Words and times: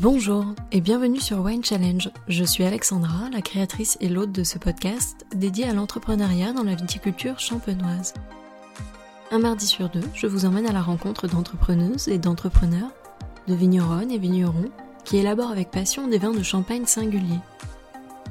Bonjour 0.00 0.44
et 0.72 0.80
bienvenue 0.80 1.20
sur 1.20 1.38
Wine 1.38 1.64
Challenge. 1.64 2.10
Je 2.26 2.42
suis 2.42 2.64
Alexandra, 2.64 3.30
la 3.32 3.40
créatrice 3.42 3.96
et 4.00 4.08
l'hôte 4.08 4.32
de 4.32 4.42
ce 4.42 4.58
podcast 4.58 5.24
dédié 5.36 5.66
à 5.66 5.72
l'entrepreneuriat 5.72 6.52
dans 6.52 6.64
la 6.64 6.74
viticulture 6.74 7.38
champenoise. 7.38 8.12
Un 9.30 9.38
mardi 9.38 9.66
sur 9.66 9.88
deux, 9.88 10.02
je 10.12 10.26
vous 10.26 10.46
emmène 10.46 10.66
à 10.66 10.72
la 10.72 10.82
rencontre 10.82 11.28
d'entrepreneuses 11.28 12.08
et 12.08 12.18
d'entrepreneurs, 12.18 12.90
de 13.46 13.54
vigneronnes 13.54 14.10
et 14.10 14.18
vignerons 14.18 14.68
qui 15.04 15.18
élaborent 15.18 15.52
avec 15.52 15.70
passion 15.70 16.08
des 16.08 16.18
vins 16.18 16.32
de 16.32 16.42
champagne 16.42 16.86
singuliers. 16.86 17.40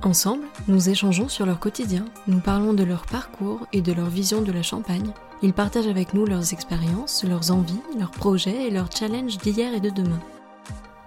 Ensemble, 0.03 0.43
nous 0.67 0.89
échangeons 0.89 1.29
sur 1.29 1.45
leur 1.45 1.59
quotidien, 1.59 2.03
nous 2.27 2.41
parlons 2.41 2.73
de 2.73 2.83
leur 2.83 3.05
parcours 3.05 3.65
et 3.71 3.81
de 3.81 3.93
leur 3.93 4.09
vision 4.09 4.41
de 4.41 4.51
la 4.51 4.63
Champagne. 4.63 5.13
Ils 5.41 5.53
partagent 5.53 5.87
avec 5.87 6.13
nous 6.13 6.25
leurs 6.25 6.51
expériences, 6.51 7.23
leurs 7.23 7.51
envies, 7.51 7.79
leurs 7.97 8.11
projets 8.11 8.67
et 8.67 8.69
leurs 8.69 8.91
challenges 8.91 9.37
d'hier 9.37 9.73
et 9.73 9.79
de 9.79 9.89
demain. 9.89 10.19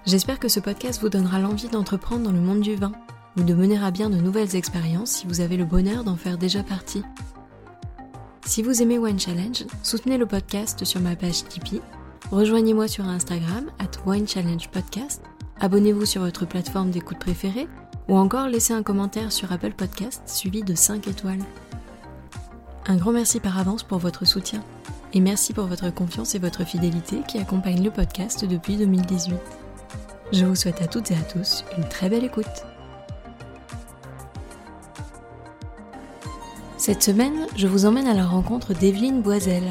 J'espère 0.06 0.38
que 0.38 0.48
ce 0.48 0.60
podcast 0.60 1.00
vous 1.00 1.08
donnera 1.08 1.40
l'envie 1.40 1.66
d'entreprendre 1.66 2.22
dans 2.22 2.32
le 2.32 2.40
monde 2.40 2.60
du 2.60 2.76
vin 2.76 2.92
ou 3.36 3.42
de 3.42 3.54
mener 3.54 3.76
à 3.82 3.90
bien 3.90 4.08
de 4.08 4.14
nouvelles 4.14 4.54
expériences 4.54 5.10
si 5.10 5.26
vous 5.26 5.40
avez 5.40 5.56
le 5.56 5.64
bonheur 5.64 6.04
d'en 6.04 6.14
faire 6.14 6.38
déjà 6.38 6.62
partie. 6.62 7.02
Si 8.44 8.62
vous 8.62 8.82
aimez 8.82 8.98
Wine 8.98 9.18
Challenge, 9.18 9.64
soutenez 9.82 10.16
le 10.16 10.26
podcast 10.26 10.84
sur 10.84 11.00
ma 11.00 11.16
page 11.16 11.42
Tipeee, 11.48 11.82
rejoignez-moi 12.30 12.86
sur 12.86 13.04
Instagram 13.04 13.68
at 13.80 14.08
Wine 14.08 14.28
Challenge 14.28 14.68
Podcast, 14.68 15.22
abonnez-vous 15.58 16.06
sur 16.06 16.22
votre 16.22 16.46
plateforme 16.46 16.92
d'écoute 16.92 17.18
préférée 17.18 17.66
ou 18.06 18.16
encore 18.16 18.46
laissez 18.46 18.74
un 18.74 18.84
commentaire 18.84 19.32
sur 19.32 19.50
Apple 19.50 19.72
Podcast 19.72 20.22
suivi 20.26 20.62
de 20.62 20.76
5 20.76 21.08
étoiles. 21.08 21.42
Un 22.86 22.94
grand 22.94 23.10
merci 23.10 23.40
par 23.40 23.58
avance 23.58 23.82
pour 23.82 23.98
votre 23.98 24.24
soutien 24.24 24.62
et 25.14 25.18
merci 25.18 25.52
pour 25.52 25.66
votre 25.66 25.92
confiance 25.92 26.36
et 26.36 26.38
votre 26.38 26.64
fidélité 26.64 27.22
qui 27.26 27.38
accompagnent 27.38 27.82
le 27.82 27.90
podcast 27.90 28.44
depuis 28.44 28.76
2018. 28.76 29.34
Je 30.32 30.44
vous 30.44 30.56
souhaite 30.56 30.82
à 30.82 30.88
toutes 30.88 31.12
et 31.12 31.14
à 31.14 31.22
tous 31.22 31.64
une 31.78 31.88
très 31.88 32.08
belle 32.08 32.24
écoute. 32.24 32.46
Cette 36.76 37.02
semaine, 37.02 37.46
je 37.56 37.68
vous 37.68 37.86
emmène 37.86 38.08
à 38.08 38.14
la 38.14 38.26
rencontre 38.26 38.74
d'Evelyne 38.74 39.22
Boisel. 39.22 39.62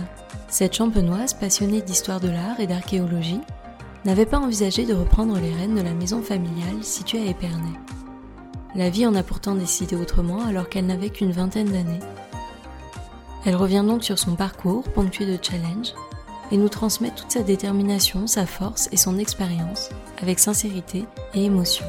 Cette 0.47 0.75
champenoise 0.75 1.33
passionnée 1.33 1.81
d'histoire 1.81 2.21
de 2.21 2.29
l'art 2.29 2.59
et 2.59 2.67
d'archéologie 2.67 3.41
n'avait 4.05 4.25
pas 4.25 4.39
envisagé 4.39 4.85
de 4.85 4.93
reprendre 4.93 5.37
les 5.39 5.53
rênes 5.53 5.75
de 5.75 5.81
la 5.81 5.93
maison 5.93 6.21
familiale 6.21 6.83
située 6.83 7.27
à 7.27 7.31
Épernay. 7.31 7.77
La 8.75 8.89
vie 8.89 9.05
en 9.05 9.15
a 9.15 9.23
pourtant 9.23 9.55
décidé 9.55 9.95
autrement 9.95 10.45
alors 10.45 10.69
qu'elle 10.69 10.85
n'avait 10.85 11.09
qu'une 11.09 11.31
vingtaine 11.31 11.71
d'années. 11.71 11.99
Elle 13.45 13.55
revient 13.55 13.83
donc 13.85 14.03
sur 14.03 14.17
son 14.17 14.35
parcours 14.35 14.83
ponctué 14.83 15.25
de 15.25 15.37
challenges 15.41 15.93
et 16.51 16.57
nous 16.57 16.69
transmet 16.69 17.11
toute 17.11 17.31
sa 17.31 17.43
détermination, 17.43 18.27
sa 18.27 18.45
force 18.45 18.89
et 18.91 18.97
son 18.97 19.17
expérience 19.17 19.89
avec 20.21 20.39
sincérité 20.39 21.05
et 21.33 21.43
émotion. 21.43 21.85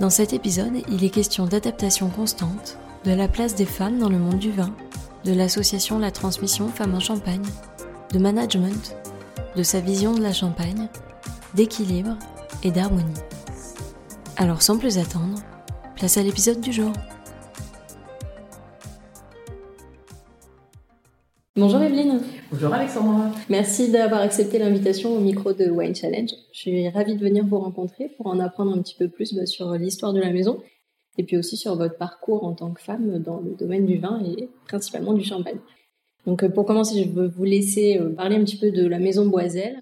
Dans 0.00 0.10
cet 0.10 0.32
épisode, 0.32 0.82
il 0.88 1.04
est 1.04 1.10
question 1.10 1.46
d'adaptation 1.46 2.08
constante, 2.08 2.78
de 3.04 3.12
la 3.12 3.28
place 3.28 3.54
des 3.54 3.66
femmes 3.66 3.98
dans 3.98 4.08
le 4.08 4.18
monde 4.18 4.38
du 4.38 4.50
vin, 4.50 4.72
de 5.24 5.32
l'association 5.32 5.98
La 5.98 6.10
Transmission 6.10 6.68
Femmes 6.68 6.94
en 6.94 7.00
Champagne, 7.00 7.46
de 8.12 8.18
management, 8.18 8.96
de 9.56 9.62
sa 9.62 9.80
vision 9.80 10.14
de 10.14 10.22
la 10.22 10.32
Champagne, 10.32 10.88
d'équilibre 11.54 12.16
et 12.62 12.70
d'harmonie. 12.70 13.12
Alors 14.36 14.62
sans 14.62 14.78
plus 14.78 14.98
attendre, 14.98 15.40
place 15.96 16.16
à 16.16 16.22
l'épisode 16.22 16.60
du 16.60 16.72
jour. 16.72 16.92
Bonjour 21.56 21.82
Evelyne. 21.82 22.20
Bonjour 22.50 22.72
Alexandra. 22.72 23.30
Merci 23.50 23.90
d'avoir 23.90 24.22
accepté 24.22 24.58
l'invitation 24.58 25.14
au 25.14 25.20
micro 25.20 25.52
de 25.52 25.68
Wine 25.68 25.94
Challenge. 25.94 26.30
Je 26.52 26.58
suis 26.58 26.88
ravie 26.88 27.14
de 27.14 27.20
venir 27.20 27.44
vous 27.44 27.58
rencontrer 27.58 28.08
pour 28.16 28.26
en 28.28 28.40
apprendre 28.40 28.74
un 28.74 28.80
petit 28.80 28.94
peu 28.98 29.08
plus 29.08 29.34
bah, 29.34 29.44
sur 29.44 29.70
l'histoire 29.74 30.14
de 30.14 30.20
la 30.20 30.32
maison 30.32 30.62
et 31.18 31.24
puis 31.24 31.36
aussi 31.36 31.58
sur 31.58 31.76
votre 31.76 31.98
parcours 31.98 32.44
en 32.44 32.54
tant 32.54 32.72
que 32.72 32.80
femme 32.80 33.18
dans 33.18 33.40
le 33.40 33.50
domaine 33.50 33.84
du 33.84 33.98
vin 33.98 34.22
et 34.24 34.48
principalement 34.66 35.12
du 35.12 35.24
champagne. 35.24 35.58
Donc 36.26 36.42
euh, 36.42 36.48
pour 36.48 36.64
commencer, 36.64 37.04
je 37.04 37.10
veux 37.10 37.28
vous 37.28 37.44
laisser 37.44 37.98
euh, 37.98 38.14
parler 38.14 38.36
un 38.36 38.44
petit 38.44 38.56
peu 38.56 38.70
de 38.70 38.86
la 38.86 38.98
maison 38.98 39.26
Boiselle. 39.26 39.78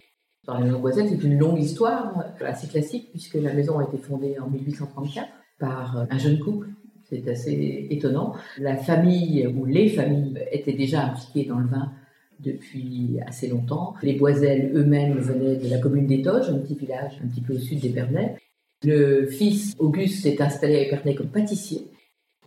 la 0.48 0.58
maison 0.58 0.80
Boiselle, 0.80 1.08
c'est 1.08 1.22
une 1.22 1.38
longue 1.38 1.60
histoire 1.60 2.18
euh, 2.18 2.46
assez 2.46 2.66
classique 2.66 3.10
puisque 3.12 3.34
la 3.34 3.52
maison 3.52 3.78
a 3.78 3.84
été 3.84 3.98
fondée 3.98 4.40
en 4.40 4.50
1834 4.50 5.28
par 5.60 6.04
un 6.10 6.18
jeune 6.18 6.40
couple 6.40 6.66
c'est 7.08 7.28
assez 7.28 7.86
étonnant. 7.90 8.34
La 8.58 8.76
famille 8.76 9.46
ou 9.46 9.64
les 9.64 9.88
familles 9.88 10.36
étaient 10.50 10.72
déjà 10.72 11.04
impliquées 11.04 11.44
dans 11.44 11.58
le 11.58 11.68
vin 11.68 11.92
depuis 12.40 13.18
assez 13.26 13.48
longtemps. 13.48 13.94
Les 14.02 14.14
Boiselles 14.14 14.72
eux-mêmes 14.74 15.18
venaient 15.18 15.56
de 15.56 15.68
la 15.68 15.78
commune 15.78 16.06
d'Étoges, 16.06 16.50
un 16.50 16.58
petit 16.58 16.74
village 16.74 17.20
un 17.24 17.28
petit 17.28 17.40
peu 17.40 17.54
au 17.54 17.58
sud 17.58 17.80
d'Épernay. 17.80 18.36
Le 18.84 19.26
fils 19.26 19.74
Auguste 19.78 20.22
s'est 20.22 20.40
installé 20.40 20.76
à 20.76 20.80
Épernay 20.82 21.14
comme 21.14 21.28
pâtissier. 21.28 21.88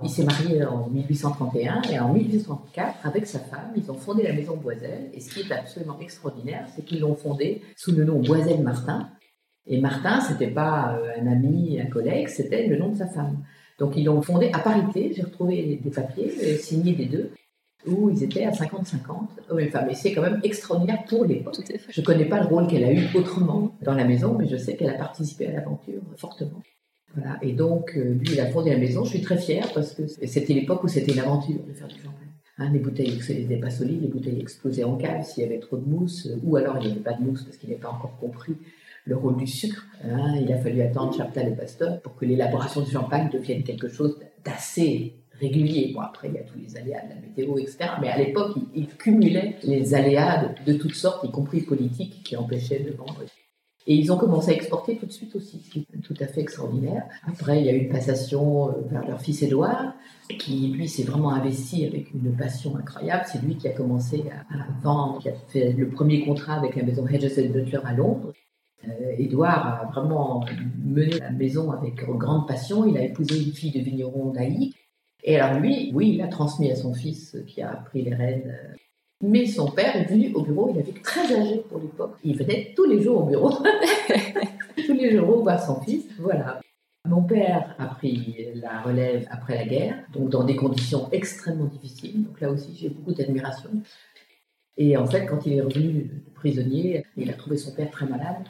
Il 0.01 0.09
s'est 0.09 0.23
marié 0.23 0.63
en 0.63 0.89
1831 0.89 1.81
et 1.91 1.99
en 1.99 2.13
1834, 2.13 3.05
avec 3.05 3.27
sa 3.27 3.39
femme, 3.39 3.73
ils 3.75 3.91
ont 3.91 3.95
fondé 3.95 4.23
la 4.23 4.31
maison 4.31 4.55
Boiselle. 4.55 5.09
Et 5.13 5.19
ce 5.19 5.33
qui 5.33 5.41
est 5.41 5.51
absolument 5.51 5.99
extraordinaire, 5.99 6.67
c'est 6.73 6.85
qu'ils 6.85 7.01
l'ont 7.01 7.15
fondée 7.15 7.61
sous 7.75 7.91
le 7.91 8.05
nom 8.05 8.19
Boiselle 8.19 8.61
Martin. 8.61 9.09
Et 9.67 9.81
Martin, 9.81 10.21
c'était 10.21 10.51
pas 10.51 10.97
euh, 10.97 11.21
un 11.21 11.27
ami, 11.27 11.81
un 11.81 11.87
collègue, 11.87 12.29
c'était 12.29 12.67
le 12.67 12.77
nom 12.77 12.89
de 12.89 12.97
sa 12.97 13.07
femme. 13.07 13.43
Donc 13.77 13.97
ils 13.97 14.05
l'ont 14.05 14.21
fondé 14.21 14.49
à 14.53 14.59
parité, 14.59 15.11
j'ai 15.13 15.21
retrouvé 15.21 15.79
des 15.83 15.89
papiers 15.91 16.31
euh, 16.43 16.57
signés 16.57 16.93
des 16.93 17.05
deux, 17.05 17.31
où 17.87 18.09
ils 18.09 18.23
étaient 18.23 18.43
à 18.43 18.51
50-50, 18.51 18.95
hommes 19.49 19.59
et 19.59 19.69
femmes. 19.69 19.89
Et 19.89 19.95
c'est 19.95 20.13
quand 20.13 20.21
même 20.21 20.39
extraordinaire 20.43 21.03
pour 21.07 21.25
l'époque. 21.25 21.55
Je 21.89 22.01
ne 22.01 22.05
connais 22.05 22.25
pas 22.25 22.41
le 22.41 22.47
rôle 22.47 22.67
qu'elle 22.67 22.83
a 22.83 22.91
eu 22.91 23.07
autrement 23.15 23.75
dans 23.81 23.93
la 23.93 24.05
maison, 24.05 24.35
mais 24.37 24.47
je 24.47 24.57
sais 24.57 24.75
qu'elle 24.75 24.89
a 24.89 24.97
participé 24.97 25.47
à 25.47 25.53
l'aventure 25.53 26.01
fortement. 26.17 26.61
Voilà. 27.15 27.37
Et 27.41 27.53
donc, 27.53 27.93
euh, 27.95 28.13
lui, 28.13 28.33
il 28.33 28.39
a 28.39 28.47
fondé 28.47 28.69
la 28.69 28.77
maison. 28.77 29.03
Je 29.03 29.09
suis 29.11 29.21
très 29.21 29.37
fière 29.37 29.71
parce 29.73 29.93
que 29.93 30.05
c'était 30.07 30.53
l'époque 30.53 30.83
où 30.83 30.87
c'était 30.87 31.13
une 31.13 31.19
aventure 31.19 31.63
de 31.67 31.73
faire 31.73 31.87
du 31.87 31.95
champagne. 31.95 32.13
Hein, 32.59 32.69
les 32.73 32.79
bouteilles 32.79 33.17
n'étaient 33.17 33.57
pas 33.57 33.69
solides, 33.69 34.01
les 34.01 34.09
bouteilles 34.09 34.39
explosaient 34.39 34.83
en 34.83 34.97
cave 34.97 35.25
s'il 35.25 35.43
y 35.43 35.45
avait 35.45 35.59
trop 35.59 35.77
de 35.77 35.89
mousse, 35.89 36.29
ou 36.43 36.57
alors 36.57 36.77
il 36.79 36.87
n'y 36.87 36.91
avait 36.91 37.01
pas 37.01 37.13
de 37.13 37.23
mousse 37.23 37.43
parce 37.43 37.55
qu'il 37.55 37.69
n'avait 37.69 37.81
pas 37.81 37.89
encore 37.89 38.17
compris 38.19 38.57
le 39.05 39.15
rôle 39.15 39.37
du 39.37 39.47
sucre. 39.47 39.85
Hein. 40.03 40.35
Il 40.41 40.51
a 40.51 40.57
fallu 40.57 40.81
attendre 40.81 41.15
Chaptal 41.15 41.47
et 41.47 41.55
Pasteur 41.55 42.01
pour 42.01 42.15
que 42.15 42.25
l'élaboration 42.25 42.81
du 42.81 42.91
champagne 42.91 43.29
devienne 43.31 43.63
quelque 43.63 43.87
chose 43.87 44.19
d'assez 44.43 45.13
régulier. 45.39 45.91
Bon, 45.93 46.01
après, 46.01 46.29
il 46.29 46.35
y 46.35 46.37
a 46.37 46.43
tous 46.43 46.59
les 46.59 46.75
aléas 46.77 47.03
de 47.03 47.09
la 47.09 47.15
météo, 47.15 47.57
etc. 47.57 47.77
Mais 48.01 48.09
à 48.09 48.17
l'époque, 48.17 48.55
il, 48.75 48.87
cumulait 48.87 49.55
les 49.63 49.93
aléas 49.93 50.53
de, 50.65 50.73
toutes 50.73 50.95
sortes, 50.95 51.23
y 51.23 51.31
compris 51.31 51.61
politiques, 51.61 52.23
qui 52.23 52.35
empêchaient 52.35 52.79
de 52.79 52.91
vendre. 52.91 53.23
Et 53.87 53.95
ils 53.95 54.11
ont 54.11 54.17
commencé 54.17 54.51
à 54.51 54.53
exporter 54.53 54.97
tout 54.97 55.05
de 55.05 55.11
suite 55.11 55.35
aussi, 55.35 55.61
ce 55.65 55.71
qui 55.71 55.79
est 55.79 56.01
tout 56.01 56.13
à 56.19 56.27
fait 56.27 56.41
extraordinaire. 56.41 57.03
Après, 57.25 57.59
il 57.59 57.65
y 57.65 57.69
a 57.69 57.73
eu 57.73 57.79
une 57.79 57.89
passation 57.89 58.69
euh, 58.69 58.71
vers 58.91 59.07
leur 59.07 59.21
fils 59.21 59.41
Édouard, 59.41 59.93
qui, 60.37 60.67
lui, 60.67 60.87
s'est 60.87 61.03
vraiment 61.03 61.31
investi 61.31 61.85
avec 61.85 62.13
une 62.13 62.35
passion 62.35 62.75
incroyable. 62.75 63.23
C'est 63.25 63.41
lui 63.41 63.55
qui 63.55 63.67
a 63.67 63.71
commencé 63.71 64.25
à, 64.31 64.53
à, 64.53 64.67
vendre, 64.83 65.19
qui 65.19 65.29
a 65.29 65.33
fait 65.47 65.71
le 65.71 65.89
premier 65.89 66.23
contrat 66.23 66.55
avec 66.55 66.75
la 66.75 66.83
maison 66.83 67.07
Hedges 67.07 67.35
Butler 67.51 67.79
à 67.83 67.93
Londres. 67.93 68.33
Euh, 68.87 69.15
Édouard 69.17 69.67
a 69.67 69.85
vraiment 69.91 70.45
mené 70.83 71.19
la 71.19 71.31
maison 71.31 71.71
avec 71.71 71.95
grande 71.95 72.47
passion. 72.47 72.85
Il 72.85 72.97
a 72.97 73.03
épousé 73.03 73.43
une 73.43 73.53
fille 73.53 73.71
de 73.71 73.79
vigneron 73.79 74.31
d'Aï. 74.31 74.73
Et 75.23 75.39
alors 75.39 75.59
lui, 75.59 75.91
oui, 75.93 76.13
il 76.15 76.21
a 76.21 76.27
transmis 76.27 76.71
à 76.71 76.75
son 76.75 76.93
fils 76.93 77.37
qui 77.47 77.61
a 77.61 77.69
pris 77.69 78.01
les 78.01 78.13
rênes. 78.13 78.55
Mais 79.21 79.45
son 79.45 79.69
père 79.69 79.95
est 79.97 80.05
venu 80.05 80.33
au 80.33 80.43
bureau, 80.43 80.71
il 80.73 80.79
avait 80.79 80.99
très 81.01 81.33
âgé 81.33 81.57
pour 81.67 81.79
l'époque. 81.79 82.15
Il 82.23 82.37
venait 82.37 82.73
tous 82.75 82.85
les 82.85 83.01
jours 83.01 83.23
au 83.23 83.25
bureau, 83.25 83.51
tous 84.85 84.93
les 84.93 85.11
jours 85.11 85.43
voir 85.43 85.61
son 85.61 85.81
fils. 85.81 86.05
Voilà. 86.19 86.61
Mon 87.05 87.23
père 87.23 87.75
a 87.79 87.87
pris 87.87 88.47
la 88.55 88.81
relève 88.81 89.27
après 89.29 89.55
la 89.55 89.65
guerre, 89.65 89.95
donc 90.13 90.29
dans 90.29 90.43
des 90.43 90.55
conditions 90.55 91.09
extrêmement 91.11 91.65
difficiles. 91.65 92.23
Donc 92.23 92.39
là 92.39 92.49
aussi, 92.49 92.75
j'ai 92.75 92.89
beaucoup 92.89 93.13
d'admiration. 93.13 93.69
Et 94.77 94.95
en 94.95 95.05
fait, 95.05 95.25
quand 95.25 95.45
il 95.45 95.53
est 95.53 95.61
revenu 95.61 96.23
prisonnier, 96.35 97.05
il 97.17 97.29
a 97.29 97.33
trouvé 97.33 97.57
son 97.57 97.73
père 97.73 97.91
très 97.91 98.05
malade 98.05 98.45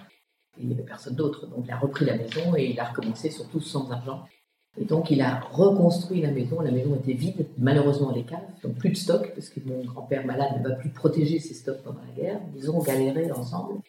il 0.59 0.67
n'y 0.67 0.73
avait 0.73 0.83
personne 0.83 1.15
d'autre. 1.15 1.47
Donc 1.47 1.65
il 1.65 1.71
a 1.71 1.77
repris 1.77 2.05
la 2.05 2.15
maison 2.15 2.55
et 2.55 2.65
il 2.65 2.79
a 2.79 2.85
recommencé 2.85 3.29
surtout 3.29 3.61
sans 3.61 3.89
argent. 3.91 4.25
Et 4.79 4.85
donc 4.85 5.11
il 5.11 5.21
a 5.21 5.41
reconstruit 5.51 6.21
la 6.21 6.31
maison. 6.31 6.61
La 6.61 6.71
maison 6.71 6.95
était 6.95 7.13
vide, 7.13 7.45
malheureusement 7.57 8.11
les 8.11 8.23
caves, 8.23 8.39
donc 8.63 8.75
plus 8.75 8.89
de 8.89 8.95
stock 8.95 9.31
parce 9.35 9.49
que 9.49 9.59
mon 9.65 9.83
grand-père 9.83 10.25
malade 10.25 10.61
ne 10.61 10.69
va 10.69 10.75
plus 10.75 10.89
protéger 10.89 11.39
ses 11.39 11.53
stocks 11.53 11.81
pendant 11.83 11.99
la 12.07 12.21
guerre. 12.21 12.39
Ils 12.55 12.71
ont 12.71 12.81
galéré 12.81 13.31
ensemble 13.31 13.81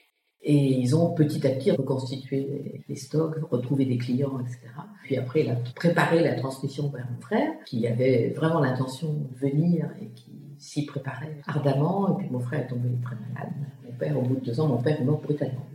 et 0.43 0.57
ils 0.57 0.97
ont 0.97 1.13
petit 1.13 1.47
à 1.47 1.51
petit 1.51 1.71
reconstitué 1.71 2.83
les 2.89 2.97
stocks, 2.97 3.37
retrouvé 3.51 3.85
des 3.85 3.99
clients, 3.99 4.41
etc. 4.41 4.59
Puis 5.05 5.17
après, 5.17 5.43
il 5.43 5.51
a 5.51 5.57
préparé 5.75 6.23
la 6.23 6.35
transmission 6.35 6.89
vers 6.89 7.07
mon 7.11 7.21
frère 7.21 7.53
qui 7.67 7.87
avait 7.87 8.31
vraiment 8.31 8.61
l'intention 8.61 9.13
de 9.13 9.39
venir 9.39 9.91
et 10.01 10.07
qui 10.09 10.33
s'y 10.59 10.87
préparait 10.87 11.37
ardemment. 11.47 12.15
Et 12.15 12.23
puis 12.23 12.31
mon 12.31 12.41
frère 12.41 12.61
est 12.61 12.69
tombé 12.69 12.89
très 13.03 13.17
malade. 13.17 13.53
Mon 13.85 13.93
père, 13.93 14.19
au 14.19 14.23
bout 14.23 14.37
de 14.37 14.45
deux 14.47 14.61
ans, 14.61 14.67
mon 14.67 14.83
père 14.83 15.01
est 15.01 15.05
mort 15.05 15.21
brutalement. 15.21 15.67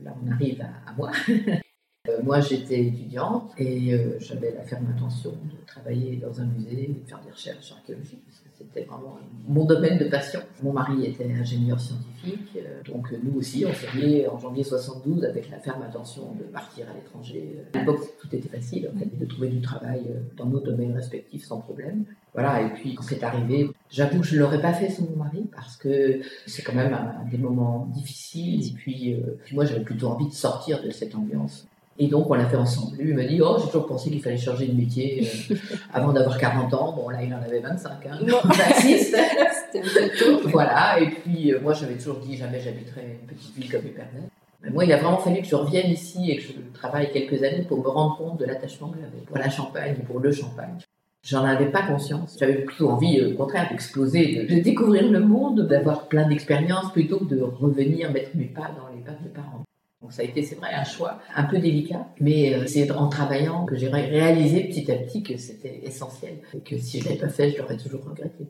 Là, 0.00 0.14
on 0.24 0.30
arrive 0.30 0.62
à, 0.62 0.92
moi. 0.96 1.10
Euh, 2.08 2.20
moi, 2.24 2.40
j'étais 2.40 2.86
étudiante 2.86 3.52
et 3.58 3.94
euh, 3.94 4.18
j'avais 4.18 4.52
la 4.52 4.62
ferme 4.62 4.88
intention 4.88 5.30
de 5.30 5.64
travailler 5.68 6.16
dans 6.16 6.40
un 6.40 6.46
musée, 6.46 6.96
de 7.00 7.08
faire 7.08 7.20
des 7.24 7.30
recherches 7.30 7.70
archéologiques, 7.70 8.24
parce 8.26 8.42
c'était 8.58 8.84
vraiment 8.86 9.18
mon 9.46 9.64
domaine 9.64 9.98
de 9.98 10.06
passion. 10.06 10.40
Mon 10.64 10.72
mari 10.72 11.04
était 11.04 11.32
ingénieur 11.32 11.78
scientifique, 11.78 12.56
euh, 12.56 12.82
donc 12.82 13.14
nous 13.22 13.38
aussi, 13.38 13.64
on 13.64 13.72
s'est 13.72 13.96
liés 13.96 14.26
en 14.26 14.36
janvier 14.36 14.64
72 14.64 15.24
avec 15.24 15.48
la 15.48 15.60
ferme 15.60 15.82
intention 15.82 16.34
de 16.40 16.42
partir 16.42 16.86
à 16.90 16.94
l'étranger. 16.94 17.62
À 17.72 17.78
l'époque, 17.78 18.00
tout 18.20 18.34
était 18.34 18.48
facile, 18.48 18.90
en 18.92 18.98
fait, 18.98 19.16
de 19.16 19.24
trouver 19.24 19.48
du 19.48 19.60
travail 19.60 20.02
dans 20.36 20.46
nos 20.46 20.58
domaines 20.58 20.94
respectifs 20.94 21.44
sans 21.44 21.60
problème. 21.60 22.04
Voilà, 22.34 22.62
et 22.62 22.70
puis 22.70 22.96
quand 22.96 23.04
c'est 23.04 23.22
arrivé, 23.22 23.70
j'avoue 23.90 24.22
que 24.22 24.26
je 24.26 24.34
ne 24.34 24.40
l'aurais 24.40 24.60
pas 24.60 24.72
fait 24.72 24.90
sans 24.90 25.04
mon 25.04 25.22
mari 25.22 25.48
parce 25.54 25.76
que 25.76 26.20
c'est 26.48 26.62
quand 26.62 26.74
même 26.74 26.94
un, 26.94 27.30
des 27.30 27.38
moments 27.38 27.88
difficiles. 27.94 28.66
Et 28.66 28.72
puis 28.72 29.16
moi, 29.52 29.64
j'avais 29.66 29.84
plutôt 29.84 30.08
envie 30.08 30.26
de 30.26 30.34
sortir 30.34 30.82
de 30.82 30.90
cette 30.90 31.14
ambiance. 31.14 31.68
Et 31.98 32.08
donc, 32.08 32.30
on 32.30 32.34
l'a 32.34 32.46
fait 32.46 32.56
ensemble. 32.56 32.96
Lui 32.96 33.12
m'a 33.12 33.24
dit 33.24 33.40
Oh, 33.42 33.56
j'ai 33.58 33.66
toujours 33.66 33.86
pensé 33.86 34.10
qu'il 34.10 34.22
fallait 34.22 34.38
changer 34.38 34.66
de 34.66 34.74
métier 34.74 35.28
euh, 35.50 35.54
avant 35.92 36.12
d'avoir 36.12 36.38
40 36.38 36.72
ans. 36.74 36.92
Bon, 36.92 37.08
là, 37.10 37.22
il 37.22 37.32
en 37.34 37.42
avait 37.42 37.60
25, 37.60 37.90
hein. 38.06 38.18
26. 38.44 38.98
C'était 39.72 39.78
un 39.78 39.82
peu 39.82 40.10
tôt. 40.18 40.48
Voilà. 40.48 40.98
Et 41.00 41.10
puis, 41.10 41.52
euh, 41.52 41.60
moi, 41.60 41.74
j'avais 41.74 41.94
toujours 41.94 42.18
dit 42.18 42.36
Jamais 42.36 42.60
j'habiterai 42.60 43.18
une 43.20 43.26
petite 43.26 43.54
ville 43.54 43.70
comme 43.70 43.86
Épernay. 43.86 44.22
Mais 44.62 44.70
moi, 44.70 44.84
il 44.84 44.92
a 44.92 44.96
vraiment 44.96 45.18
fallu 45.18 45.42
que 45.42 45.46
je 45.46 45.56
revienne 45.56 45.90
ici 45.90 46.30
et 46.30 46.36
que 46.36 46.42
je 46.42 46.52
travaille 46.72 47.10
quelques 47.12 47.42
années 47.42 47.64
pour 47.68 47.78
me 47.78 47.88
rendre 47.88 48.16
compte 48.16 48.38
de 48.38 48.44
l'attachement 48.46 48.88
que 48.88 48.98
j'avais 48.98 49.24
pour 49.26 49.36
la 49.36 49.50
Champagne 49.50 49.96
et 50.00 50.02
pour 50.04 50.20
le 50.20 50.32
Champagne. 50.32 50.78
J'en 51.24 51.44
avais 51.44 51.66
pas 51.66 51.82
conscience. 51.82 52.36
J'avais 52.38 52.62
plutôt 52.62 52.90
envie, 52.90 53.20
euh, 53.20 53.32
au 53.32 53.36
contraire, 53.36 53.68
d'exploser, 53.70 54.46
de, 54.48 54.54
de, 54.54 54.60
découvrir 54.60 55.08
le 55.10 55.20
monde, 55.20 55.68
d'avoir 55.68 56.08
plein 56.08 56.28
d'expériences 56.28 56.90
plutôt 56.92 57.18
que 57.18 57.34
de 57.34 57.40
revenir 57.40 58.10
mettre 58.10 58.30
mes 58.34 58.46
pas 58.46 58.70
dans 58.76 58.88
les 58.94 59.02
pas 59.02 59.12
de 59.12 59.22
mes 59.24 59.30
parents. 59.30 59.62
Donc 60.02 60.12
ça 60.12 60.22
a 60.22 60.24
été, 60.24 60.42
c'est 60.42 60.56
vrai, 60.56 60.72
un 60.74 60.82
choix 60.82 61.20
un 61.34 61.44
peu 61.44 61.58
délicat, 61.58 62.08
mais 62.20 62.54
euh, 62.54 62.66
c'est 62.66 62.90
en 62.90 63.08
travaillant 63.08 63.64
que 63.64 63.76
j'ai 63.76 63.88
réalisé 63.88 64.64
petit 64.64 64.90
à 64.90 64.96
petit 64.96 65.22
que 65.22 65.36
c'était 65.36 65.80
essentiel 65.84 66.38
et 66.54 66.58
que 66.58 66.76
si 66.76 67.00
je 67.00 67.04
l'avais 67.04 67.20
pas 67.20 67.28
fait, 67.28 67.50
je 67.50 67.58
l'aurais 67.58 67.76
toujours 67.76 68.04
regretté. 68.04 68.48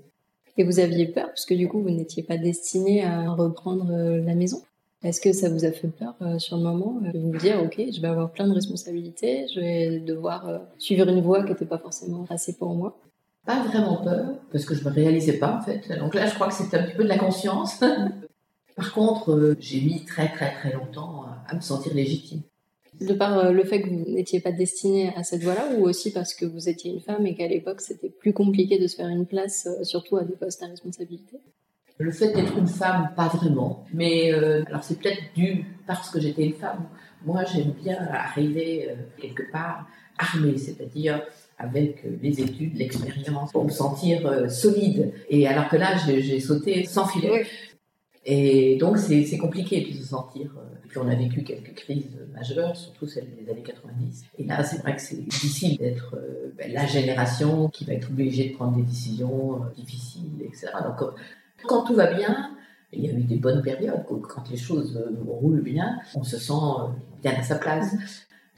Et 0.56 0.64
vous 0.64 0.80
aviez 0.80 1.06
peur? 1.06 1.26
Parce 1.26 1.44
que 1.44 1.54
du 1.54 1.68
coup, 1.68 1.82
vous 1.82 1.90
n'étiez 1.90 2.22
pas 2.22 2.38
destiné 2.38 3.04
à 3.04 3.30
reprendre 3.30 3.90
euh, 3.90 4.22
la 4.22 4.34
maison. 4.34 4.62
Est-ce 5.02 5.20
que 5.20 5.32
ça 5.32 5.50
vous 5.50 5.64
a 5.64 5.72
fait 5.72 5.88
peur 5.88 6.14
euh, 6.22 6.38
sur 6.38 6.56
le 6.56 6.62
moment 6.62 7.00
de 7.02 7.18
vous 7.18 7.36
dire, 7.36 7.62
ok, 7.62 7.74
je 7.76 8.00
vais 8.00 8.08
avoir 8.08 8.30
plein 8.30 8.48
de 8.48 8.54
responsabilités, 8.54 9.46
je 9.54 9.60
vais 9.60 10.00
devoir 10.00 10.62
suivre 10.78 11.06
une 11.08 11.20
voie 11.20 11.42
qui 11.42 11.50
n'était 11.50 11.66
pas 11.66 11.78
forcément 11.78 12.24
tracée 12.24 12.54
pour 12.54 12.74
moi? 12.74 12.96
Pas 13.44 13.62
vraiment 13.64 13.96
peur, 13.96 14.36
parce 14.52 14.64
que 14.64 14.74
je 14.74 14.84
me 14.84 14.90
réalisais 14.90 15.38
pas 15.38 15.58
en 15.58 15.60
fait. 15.60 15.98
Donc 15.98 16.14
là, 16.14 16.26
je 16.26 16.34
crois 16.34 16.46
que 16.46 16.54
c'était 16.54 16.78
un 16.78 16.84
petit 16.84 16.96
peu 16.96 17.02
de 17.02 17.08
la 17.08 17.18
conscience. 17.18 17.82
Par 18.76 18.92
contre, 18.92 19.56
j'ai 19.60 19.80
mis 19.80 20.04
très 20.04 20.28
très 20.28 20.52
très 20.54 20.72
longtemps 20.72 21.26
à 21.46 21.54
me 21.54 21.60
sentir 21.60 21.94
légitime. 21.94 22.42
De 23.00 23.14
par 23.14 23.38
euh, 23.38 23.52
le 23.52 23.64
fait 23.64 23.82
que 23.82 23.88
vous 23.88 24.04
n'étiez 24.10 24.40
pas 24.40 24.52
destinée 24.52 25.12
à 25.16 25.24
cette 25.24 25.42
voie-là, 25.42 25.70
ou 25.76 25.84
aussi 25.84 26.12
parce 26.12 26.34
que 26.34 26.44
vous 26.44 26.68
étiez 26.68 26.92
une 26.92 27.00
femme 27.00 27.26
et 27.26 27.34
qu'à 27.34 27.48
l'époque 27.48 27.80
c'était 27.80 28.10
plus 28.10 28.32
compliqué 28.32 28.78
de 28.78 28.86
se 28.86 28.96
faire 28.96 29.08
une 29.08 29.26
place, 29.26 29.66
euh, 29.66 29.82
surtout 29.82 30.18
à 30.18 30.24
des 30.24 30.36
postes 30.36 30.62
à 30.62 30.66
responsabilité? 30.66 31.38
Le 31.98 32.12
fait 32.12 32.32
d'être 32.32 32.56
une 32.56 32.68
femme, 32.68 33.10
pas 33.16 33.28
vraiment. 33.28 33.84
Mais 33.92 34.32
euh, 34.32 34.62
alors 34.66 34.84
c'est 34.84 34.98
peut-être 34.98 35.22
dû 35.34 35.64
parce 35.86 36.10
que 36.10 36.20
j'étais 36.20 36.44
une 36.44 36.54
femme. 36.54 36.86
Moi 37.24 37.44
j'aime 37.44 37.72
bien 37.82 37.98
arriver 38.12 38.94
quelque 39.20 39.50
part 39.50 39.86
armée, 40.18 40.58
c'est-à-dire 40.58 41.22
avec 41.58 42.04
les 42.20 42.40
études, 42.40 42.76
l'expérience, 42.76 43.52
pour 43.52 43.64
me 43.64 43.70
sentir 43.70 44.50
solide. 44.50 45.12
Et 45.30 45.46
alors 45.46 45.68
que 45.68 45.76
là, 45.76 45.96
j'ai 45.96 46.40
sauté 46.40 46.84
sans 46.84 47.06
filet. 47.06 47.44
Et 48.24 48.76
donc, 48.76 48.98
c'est 48.98 49.38
compliqué 49.38 49.80
de 49.80 49.96
se 49.96 50.04
sentir. 50.04 50.52
Euh, 50.56 50.62
puis, 50.88 50.98
on 50.98 51.08
a 51.08 51.14
vécu 51.14 51.42
quelques 51.42 51.74
crises 51.74 52.16
majeures, 52.32 52.76
surtout 52.76 53.06
celles 53.06 53.28
des 53.34 53.50
années 53.50 53.62
90. 53.62 54.24
Et 54.38 54.44
là, 54.44 54.62
c'est 54.62 54.78
vrai 54.78 54.94
que 54.94 55.02
c'est 55.02 55.22
difficile 55.22 55.76
d'être 55.78 56.14
euh, 56.14 56.52
ben, 56.56 56.72
la 56.72 56.86
génération 56.86 57.68
qui 57.68 57.84
va 57.84 57.94
être 57.94 58.10
obligée 58.10 58.50
de 58.50 58.54
prendre 58.54 58.76
des 58.76 58.82
décisions 58.82 59.56
euh, 59.56 59.74
difficiles, 59.74 60.40
etc. 60.40 60.68
Donc, 60.84 61.10
quand 61.66 61.84
tout 61.84 61.94
va 61.94 62.12
bien, 62.12 62.50
il 62.92 63.04
y 63.04 63.08
a 63.08 63.12
eu 63.12 63.24
des 63.24 63.36
bonnes 63.36 63.62
périodes. 63.62 64.04
Quand 64.06 64.48
les 64.50 64.56
choses 64.56 65.02
roulent 65.26 65.62
bien, 65.62 65.98
on 66.14 66.22
se 66.22 66.38
sent 66.38 66.52
bien 67.22 67.34
à 67.36 67.42
sa 67.42 67.56
place. 67.56 67.94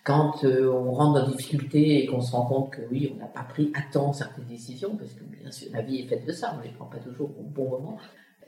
Quand 0.02 0.44
on 0.44 0.92
rentre 0.92 1.20
dans 1.20 1.30
des 1.30 1.36
difficultés 1.36 2.02
et 2.02 2.06
qu'on 2.06 2.20
se 2.20 2.32
rend 2.32 2.44
compte 2.44 2.70
que 2.70 2.82
oui, 2.90 3.12
on 3.14 3.18
n'a 3.18 3.26
pas 3.26 3.44
pris 3.44 3.70
à 3.74 3.80
temps 3.90 4.12
certaines 4.12 4.44
décisions, 4.46 4.96
parce 4.96 5.12
que 5.12 5.22
bien 5.24 5.50
sûr, 5.50 5.68
la 5.72 5.82
vie 5.82 6.00
est 6.00 6.06
faite 6.06 6.26
de 6.26 6.32
ça, 6.32 6.52
on 6.54 6.58
ne 6.58 6.64
les 6.64 6.70
prend 6.70 6.86
pas 6.86 6.98
toujours 6.98 7.30
au 7.38 7.42
bon 7.42 7.70
moment 7.70 7.98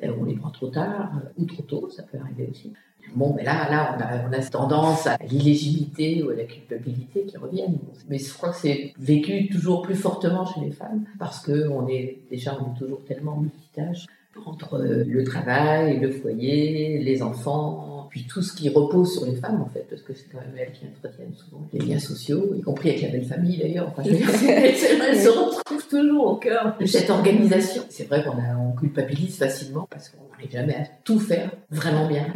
on 0.03 0.25
les 0.25 0.35
prend 0.35 0.51
trop 0.51 0.69
tard 0.69 1.13
ou 1.39 1.45
trop 1.45 1.63
tôt, 1.63 1.89
ça 1.91 2.03
peut 2.03 2.19
arriver 2.19 2.49
aussi. 2.51 2.73
Bon, 3.15 3.33
mais 3.35 3.45
là, 3.45 3.71
là, 3.71 3.97
on 4.29 4.33
a, 4.33 4.39
on 4.39 4.51
tendance 4.51 5.07
à 5.07 5.17
l'illégibilité 5.31 6.23
ou 6.23 6.31
à 6.31 6.35
la 6.35 6.45
culpabilité 6.45 7.25
qui 7.25 7.37
reviennent. 7.37 7.79
Mais 8.09 8.19
je 8.19 8.33
crois 8.35 8.51
que 8.51 8.57
c'est 8.57 8.93
vécu 8.99 9.49
toujours 9.49 9.83
plus 9.83 9.95
fortement 9.95 10.45
chez 10.45 10.61
les 10.61 10.73
femmes 10.73 11.05
parce 11.19 11.41
que 11.41 11.69
on 11.69 11.87
est 11.89 12.19
déjà, 12.31 12.59
on 12.61 12.75
est 12.75 12.79
toujours 12.79 13.05
tellement 13.05 13.37
multitâche 13.37 14.07
entre 14.45 14.79
le 14.79 15.25
travail, 15.25 15.99
le 16.01 16.11
foyer, 16.11 16.99
les 16.99 17.23
enfants, 17.23 17.96
puis 18.09 18.27
tout 18.27 18.43
ce 18.43 18.55
qui 18.55 18.69
repose 18.69 19.15
sur 19.15 19.27
les 19.27 19.37
femmes 19.37 19.61
en 19.61 19.69
fait, 19.69 19.87
parce 19.89 20.03
que 20.03 20.15
c'est 20.15 20.27
quand 20.31 20.41
même 20.41 20.55
elles 20.59 20.73
qui 20.73 20.87
entretiennent 20.87 21.35
souvent 21.35 21.67
les 21.73 21.81
liens 21.81 21.99
sociaux, 21.99 22.55
y 22.57 22.63
compris 22.63 22.91
avec 22.91 23.03
la 23.03 23.09
belle 23.09 23.25
famille 23.25 23.59
d'ailleurs. 23.59 23.89
Enfin, 23.89 24.03
elles 24.09 24.77
se 24.77 25.29
retrouvent 25.29 25.89
toujours 25.89 26.27
au 26.27 26.37
cœur 26.37 26.77
de 26.79 26.87
cette 26.87 27.11
organisation. 27.11 27.83
C'est 27.89 28.05
vrai 28.05 28.25
qu'on 28.25 28.37
on 28.37 28.73
culpabilise 28.73 29.37
facilement 29.37 29.87
parce 29.91 30.09
qu'on 30.09 30.29
n'arrive 30.31 30.51
jamais 30.51 30.75
à 30.75 30.85
tout 31.05 31.19
faire 31.21 31.51
vraiment 31.71 32.09
bien. 32.09 32.27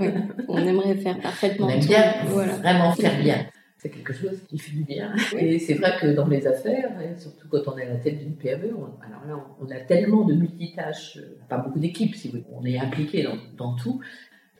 On 0.48 0.58
aimerait 0.58 0.96
faire 0.96 1.20
parfaitement. 1.20 1.66
On 1.66 1.70
aime 1.70 1.84
bien 1.84 2.24
vraiment 2.60 2.92
faire 2.92 3.20
bien 3.22 3.46
c'est 3.80 3.88
quelque 3.88 4.12
chose 4.12 4.38
qui 4.46 4.58
fait 4.58 4.72
du 4.72 4.84
bien. 4.84 5.14
Et 5.38 5.58
c'est 5.58 5.74
vrai 5.74 5.92
que 5.98 6.08
dans 6.08 6.26
les 6.26 6.46
affaires, 6.46 6.90
surtout 7.16 7.48
quand 7.48 7.66
on 7.66 7.78
est 7.78 7.86
à 7.86 7.94
la 7.94 7.96
tête 7.96 8.18
d'une 8.18 8.34
PME, 8.34 8.74
on, 8.76 9.02
alors 9.02 9.24
là, 9.26 9.46
on, 9.58 9.70
a 9.70 9.80
tellement 9.80 10.24
de 10.26 10.34
multitâches, 10.34 11.18
pas 11.48 11.56
beaucoup 11.56 11.78
d'équipes, 11.78 12.14
si 12.14 12.28
vous 12.28 12.42
On 12.52 12.64
est 12.66 12.78
impliqué 12.78 13.22
dans, 13.22 13.36
dans, 13.56 13.74
tout, 13.76 14.00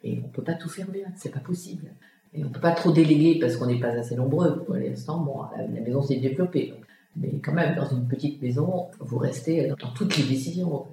et 0.03 0.19
on 0.23 0.29
ne 0.29 0.33
peut 0.33 0.43
pas 0.43 0.55
tout 0.55 0.69
faire 0.69 0.91
bien, 0.91 1.07
c'est 1.17 1.33
pas 1.33 1.41
possible. 1.41 1.93
Et 2.33 2.45
on 2.45 2.49
ne 2.49 2.53
peut 2.53 2.61
pas 2.61 2.73
trop 2.73 2.93
déléguer 2.93 3.39
parce 3.41 3.57
qu'on 3.57 3.67
n'est 3.67 3.81
pas 3.81 3.89
assez 3.89 4.15
nombreux. 4.15 4.63
Pour 4.65 4.75
l'instant, 4.75 5.19
bon, 5.21 5.43
la, 5.57 5.67
maison 5.67 6.03
s'est 6.03 6.17
développée. 6.17 6.75
Mais 7.17 7.41
quand 7.43 7.53
même, 7.53 7.75
dans 7.75 7.89
une 7.89 8.07
petite 8.07 8.41
maison, 8.41 8.87
vous 9.01 9.19
restez 9.19 9.69
dans 9.69 9.91
toutes 9.95 10.17
les 10.17 10.25
décisions. 10.25 10.87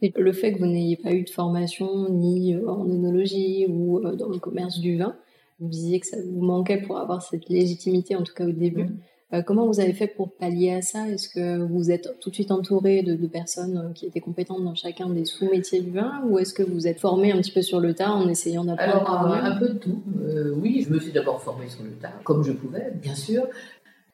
Et 0.00 0.12
le 0.16 0.32
fait 0.32 0.52
que 0.52 0.58
vous 0.58 0.66
n'ayez 0.66 0.96
pas 0.96 1.12
eu 1.12 1.22
de 1.22 1.30
formation 1.30 2.08
ni 2.08 2.54
euh, 2.54 2.68
en 2.68 2.90
œnologie 2.90 3.66
ou 3.68 3.98
euh, 4.00 4.16
dans 4.16 4.28
le 4.28 4.38
commerce 4.38 4.80
du 4.80 4.98
vin, 4.98 5.16
vous 5.60 5.68
disiez 5.68 6.00
que 6.00 6.08
ça 6.08 6.16
vous 6.20 6.42
manquait 6.42 6.82
pour 6.82 6.98
avoir 6.98 7.22
cette 7.22 7.48
légitimité, 7.48 8.16
en 8.16 8.24
tout 8.24 8.34
cas 8.34 8.44
au 8.44 8.50
début. 8.50 8.84
Mm. 8.84 8.96
Euh, 9.34 9.40
comment 9.42 9.66
vous 9.66 9.80
avez 9.80 9.94
fait 9.94 10.08
pour 10.08 10.32
pallier 10.32 10.72
à 10.74 10.82
ça? 10.82 11.08
Est-ce 11.08 11.28
que 11.28 11.58
vous 11.58 11.90
êtes 11.90 12.18
tout 12.20 12.28
de 12.28 12.34
suite 12.34 12.50
entouré 12.50 13.02
de, 13.02 13.26
personnes 13.26 13.78
euh, 13.78 13.92
qui 13.94 14.06
étaient 14.06 14.20
compétentes 14.20 14.62
dans 14.62 14.74
chacun 14.74 15.08
des 15.08 15.24
sous-métiers 15.24 15.80
du 15.80 15.90
vin? 15.90 16.22
Ou 16.28 16.38
est-ce 16.38 16.52
que 16.52 16.62
vous 16.62 16.86
êtes 16.86 17.00
formé 17.00 17.32
un 17.32 17.38
petit 17.38 17.50
peu 17.52 17.62
sur 17.62 17.80
le 17.80 17.94
tas 17.94 18.10
en 18.10 18.28
essayant 18.28 18.64
d'apprendre 18.64 19.32
Alors, 19.32 19.44
un, 19.44 19.56
peu 19.56 19.70
de 19.70 19.78
tout. 19.78 20.02
Euh, 20.22 20.54
oui, 20.56 20.84
je 20.86 20.92
me 20.92 21.00
suis 21.00 21.12
d'abord 21.12 21.40
formée 21.40 21.68
sur 21.68 21.82
le 21.82 21.92
tas, 21.92 22.12
comme 22.24 22.44
je 22.44 22.52
pouvais, 22.52 22.92
bien 23.00 23.14
sûr. 23.14 23.46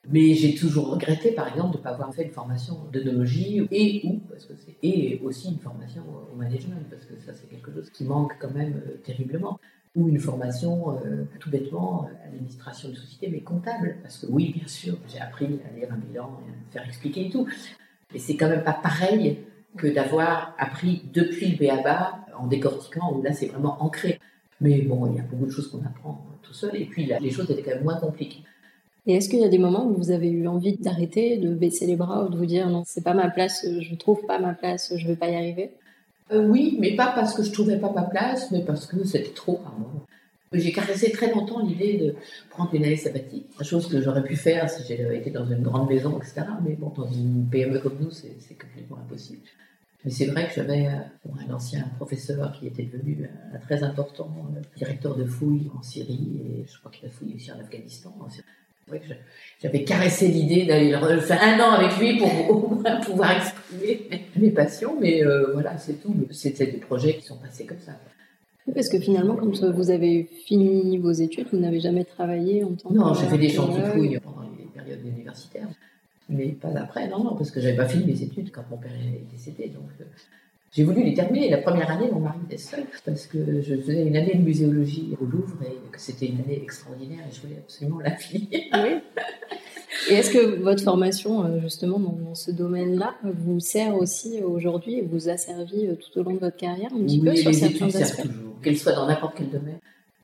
Mais 0.09 0.33
j'ai 0.33 0.55
toujours 0.55 0.91
regretté, 0.91 1.31
par 1.31 1.49
exemple, 1.49 1.73
de 1.73 1.77
ne 1.77 1.83
pas 1.83 1.89
avoir 1.89 2.13
fait 2.13 2.23
une 2.23 2.31
formation 2.31 2.75
d'œnologie 2.91 3.67
et 3.69 4.01
ou, 4.05 4.21
parce 4.29 4.45
que 4.45 4.53
c'est, 4.55 4.75
et 4.81 5.19
aussi 5.23 5.49
une 5.49 5.59
formation 5.59 6.03
au 6.33 6.35
management, 6.37 6.81
parce 6.89 7.03
que 7.03 7.13
ça, 7.25 7.33
c'est 7.33 7.49
quelque 7.49 7.73
chose 7.73 7.89
qui 7.89 8.05
manque 8.05 8.31
quand 8.39 8.53
même 8.53 8.81
terriblement 9.03 9.59
ou 9.95 10.07
une 10.07 10.19
formation 10.19 10.97
euh, 10.97 11.25
tout 11.39 11.49
bêtement 11.49 12.03
à 12.03 12.25
l'administration 12.25 12.89
de 12.89 12.95
société, 12.95 13.29
mais 13.29 13.41
comptable. 13.41 13.97
Parce 14.01 14.19
que 14.19 14.27
oui, 14.31 14.53
bien 14.55 14.67
sûr, 14.67 14.97
j'ai 15.07 15.19
appris 15.19 15.45
à 15.45 15.77
lire 15.77 15.89
un 15.91 15.97
bilan 15.97 16.39
et 16.45 16.51
à 16.51 16.55
me 16.55 16.71
faire 16.71 16.87
expliquer 16.87 17.27
et 17.27 17.29
tout. 17.29 17.47
Mais 18.13 18.19
c'est 18.19 18.35
quand 18.35 18.49
même 18.49 18.63
pas 18.63 18.73
pareil 18.73 19.39
que 19.77 19.87
d'avoir 19.87 20.55
appris 20.57 21.03
depuis 21.13 21.51
le 21.51 21.57
BABA 21.57 22.25
en 22.37 22.47
décortiquant, 22.47 23.13
où 23.13 23.21
là 23.21 23.33
c'est 23.33 23.47
vraiment 23.47 23.81
ancré. 23.83 24.19
Mais 24.61 24.81
bon, 24.81 25.07
il 25.07 25.17
y 25.17 25.19
a 25.19 25.23
beaucoup 25.23 25.45
de 25.45 25.51
choses 25.51 25.69
qu'on 25.69 25.85
apprend 25.85 26.25
tout 26.41 26.53
seul, 26.53 26.75
et 26.75 26.85
puis 26.85 27.05
là, 27.05 27.19
les 27.19 27.29
choses 27.29 27.49
étaient 27.49 27.61
quand 27.61 27.75
même 27.75 27.83
moins 27.83 27.99
compliquées. 27.99 28.43
Et 29.05 29.15
est-ce 29.15 29.29
qu'il 29.29 29.39
y 29.39 29.45
a 29.45 29.49
des 29.49 29.57
moments 29.57 29.87
où 29.87 29.95
vous 29.95 30.11
avez 30.11 30.29
eu 30.29 30.47
envie 30.47 30.77
d'arrêter, 30.77 31.37
de 31.37 31.53
baisser 31.53 31.87
les 31.87 31.95
bras 31.95 32.25
ou 32.25 32.29
de 32.29 32.37
vous 32.37 32.45
dire 32.45 32.69
non, 32.69 32.83
c'est 32.85 33.03
pas 33.03 33.13
ma 33.13 33.29
place, 33.29 33.65
je 33.65 33.95
trouve 33.95 34.25
pas 34.25 34.39
ma 34.39 34.53
place, 34.53 34.93
je 34.95 35.07
vais 35.07 35.15
pas 35.15 35.29
y 35.29 35.35
arriver? 35.35 35.71
Euh, 36.31 36.45
oui, 36.45 36.77
mais 36.79 36.95
pas 36.95 37.11
parce 37.13 37.33
que 37.33 37.43
je 37.43 37.51
trouvais 37.51 37.77
pas 37.77 37.91
ma 37.91 38.03
place, 38.03 38.51
mais 38.51 38.63
parce 38.63 38.85
que 38.85 39.03
c'était 39.03 39.31
trop 39.31 39.59
J'ai 40.53 40.71
caressé 40.71 41.11
très 41.11 41.31
longtemps 41.33 41.65
l'idée 41.65 41.97
de 41.97 42.15
prendre 42.49 42.73
une 42.75 42.85
année 42.85 42.97
sabbatique, 42.97 43.47
chose 43.61 43.87
que 43.87 44.01
j'aurais 44.01 44.23
pu 44.23 44.35
faire 44.35 44.69
si 44.69 44.83
j'avais 44.87 45.17
été 45.17 45.31
dans 45.31 45.45
une 45.45 45.63
grande 45.63 45.89
maison, 45.89 46.17
etc. 46.17 46.41
Mais 46.63 46.75
bon, 46.75 46.89
dans 46.95 47.07
une 47.07 47.47
PME 47.49 47.79
comme 47.79 47.97
nous, 47.99 48.11
c'est 48.11 48.57
complètement 48.59 48.97
impossible. 48.97 49.41
Mais 50.05 50.11
c'est 50.11 50.27
vrai 50.27 50.47
que 50.47 50.53
j'avais 50.55 50.87
euh, 50.87 51.41
un 51.49 51.53
ancien 51.53 51.83
professeur 51.97 52.53
qui 52.53 52.67
était 52.67 52.83
devenu 52.83 53.25
un 53.25 53.55
euh, 53.55 53.59
très 53.59 53.83
important 53.83 54.29
directeur 54.77 55.15
de 55.15 55.25
fouilles 55.25 55.69
en 55.77 55.81
Syrie, 55.81 56.41
et 56.45 56.65
je 56.71 56.79
crois 56.79 56.91
qu'il 56.91 57.05
a 57.07 57.11
fouillé 57.11 57.35
aussi 57.35 57.51
en 57.51 57.59
Afghanistan 57.59 58.15
j'avais 59.61 59.83
caressé 59.83 60.27
l'idée 60.27 60.65
d'aller 60.65 60.91
faire 61.21 61.41
un 61.41 61.59
an 61.59 61.71
avec 61.71 61.97
lui 61.97 62.17
pour 62.17 62.29
pouvoir 63.05 63.31
exprimer 63.37 64.09
mes 64.35 64.51
passions, 64.51 64.95
mais 64.99 65.23
euh, 65.23 65.53
voilà, 65.53 65.77
c'est 65.77 66.01
tout. 66.01 66.15
C'était 66.31 66.67
des 66.67 66.77
projets 66.77 67.15
qui 67.17 67.25
sont 67.25 67.37
passés 67.37 67.65
comme 67.65 67.79
ça. 67.79 67.93
parce 68.73 68.89
que 68.89 68.99
finalement, 68.99 69.35
quand 69.35 69.71
vous 69.71 69.91
avez 69.91 70.29
fini 70.45 70.97
vos 70.97 71.11
études, 71.11 71.47
vous 71.51 71.59
n'avez 71.59 71.79
jamais 71.79 72.05
travaillé 72.05 72.63
en 72.63 72.73
tant 72.73 72.89
que. 72.89 72.95
Non, 72.95 73.13
j'ai 73.13 73.27
fait 73.27 73.37
des 73.37 73.49
chantiers 73.49 73.83
fouilles 73.83 74.19
pendant 74.19 74.47
les 74.57 74.65
périodes 74.65 75.05
universitaires, 75.05 75.67
mais 76.29 76.47
pas 76.49 76.69
après, 76.77 77.07
non, 77.07 77.23
non, 77.23 77.35
parce 77.35 77.51
que 77.51 77.59
j'avais 77.59 77.77
pas 77.77 77.87
fini 77.87 78.05
mes 78.05 78.21
études 78.21 78.51
quand 78.51 78.63
mon 78.69 78.77
père 78.77 78.91
est 78.91 79.31
décédé. 79.31 79.67
Donc, 79.69 79.89
euh, 79.99 80.05
J'ai 80.71 80.83
voulu 80.83 81.03
les 81.03 81.13
terminer. 81.13 81.49
La 81.49 81.57
première 81.57 81.89
année, 81.89 82.09
mon 82.11 82.19
mari 82.19 82.37
était 82.45 82.57
seul 82.57 82.85
parce 83.03 83.25
que 83.25 83.61
je 83.61 83.75
faisais 83.75 84.05
une 84.05 84.15
année 84.15 84.35
de 84.35 84.41
muséologie 84.41 85.15
au 85.19 85.25
Louvre 85.25 85.57
et 85.63 85.91
que 85.91 85.99
c'était 85.99 86.27
une 86.27 86.41
année 86.41 86.61
extraordinaire 86.61 87.19
et 87.27 87.33
je 87.33 87.41
voulais 87.41 87.57
absolument 87.57 87.99
la 87.99 88.11
finir. 88.11 88.47
Oui. 88.51 89.01
Et 90.09 90.13
est-ce 90.13 90.31
que 90.31 90.61
votre 90.61 90.83
formation, 90.83 91.43
euh, 91.43 91.59
justement, 91.59 91.99
dans, 91.99 92.35
ce 92.35 92.51
domaine-là, 92.51 93.15
vous 93.23 93.59
sert 93.59 93.95
aussi 93.95 94.41
aujourd'hui 94.43 94.99
et 94.99 95.01
vous 95.01 95.29
a 95.29 95.37
servi 95.37 95.87
euh, 95.87 95.95
tout 95.95 96.19
au 96.19 96.23
long 96.23 96.33
de 96.33 96.39
votre 96.39 96.57
carrière 96.57 96.93
un 96.93 97.03
petit 97.03 97.19
peu 97.19 97.35
sur 97.35 97.49
les 97.49 97.65
études 97.65 97.91
servent 97.91 98.21
toujours, 98.21 98.61
qu'elles 98.61 98.77
soient 98.77 98.93
dans 98.93 99.07
n'importe 99.07 99.35
quel 99.37 99.49
domaine. 99.49 99.79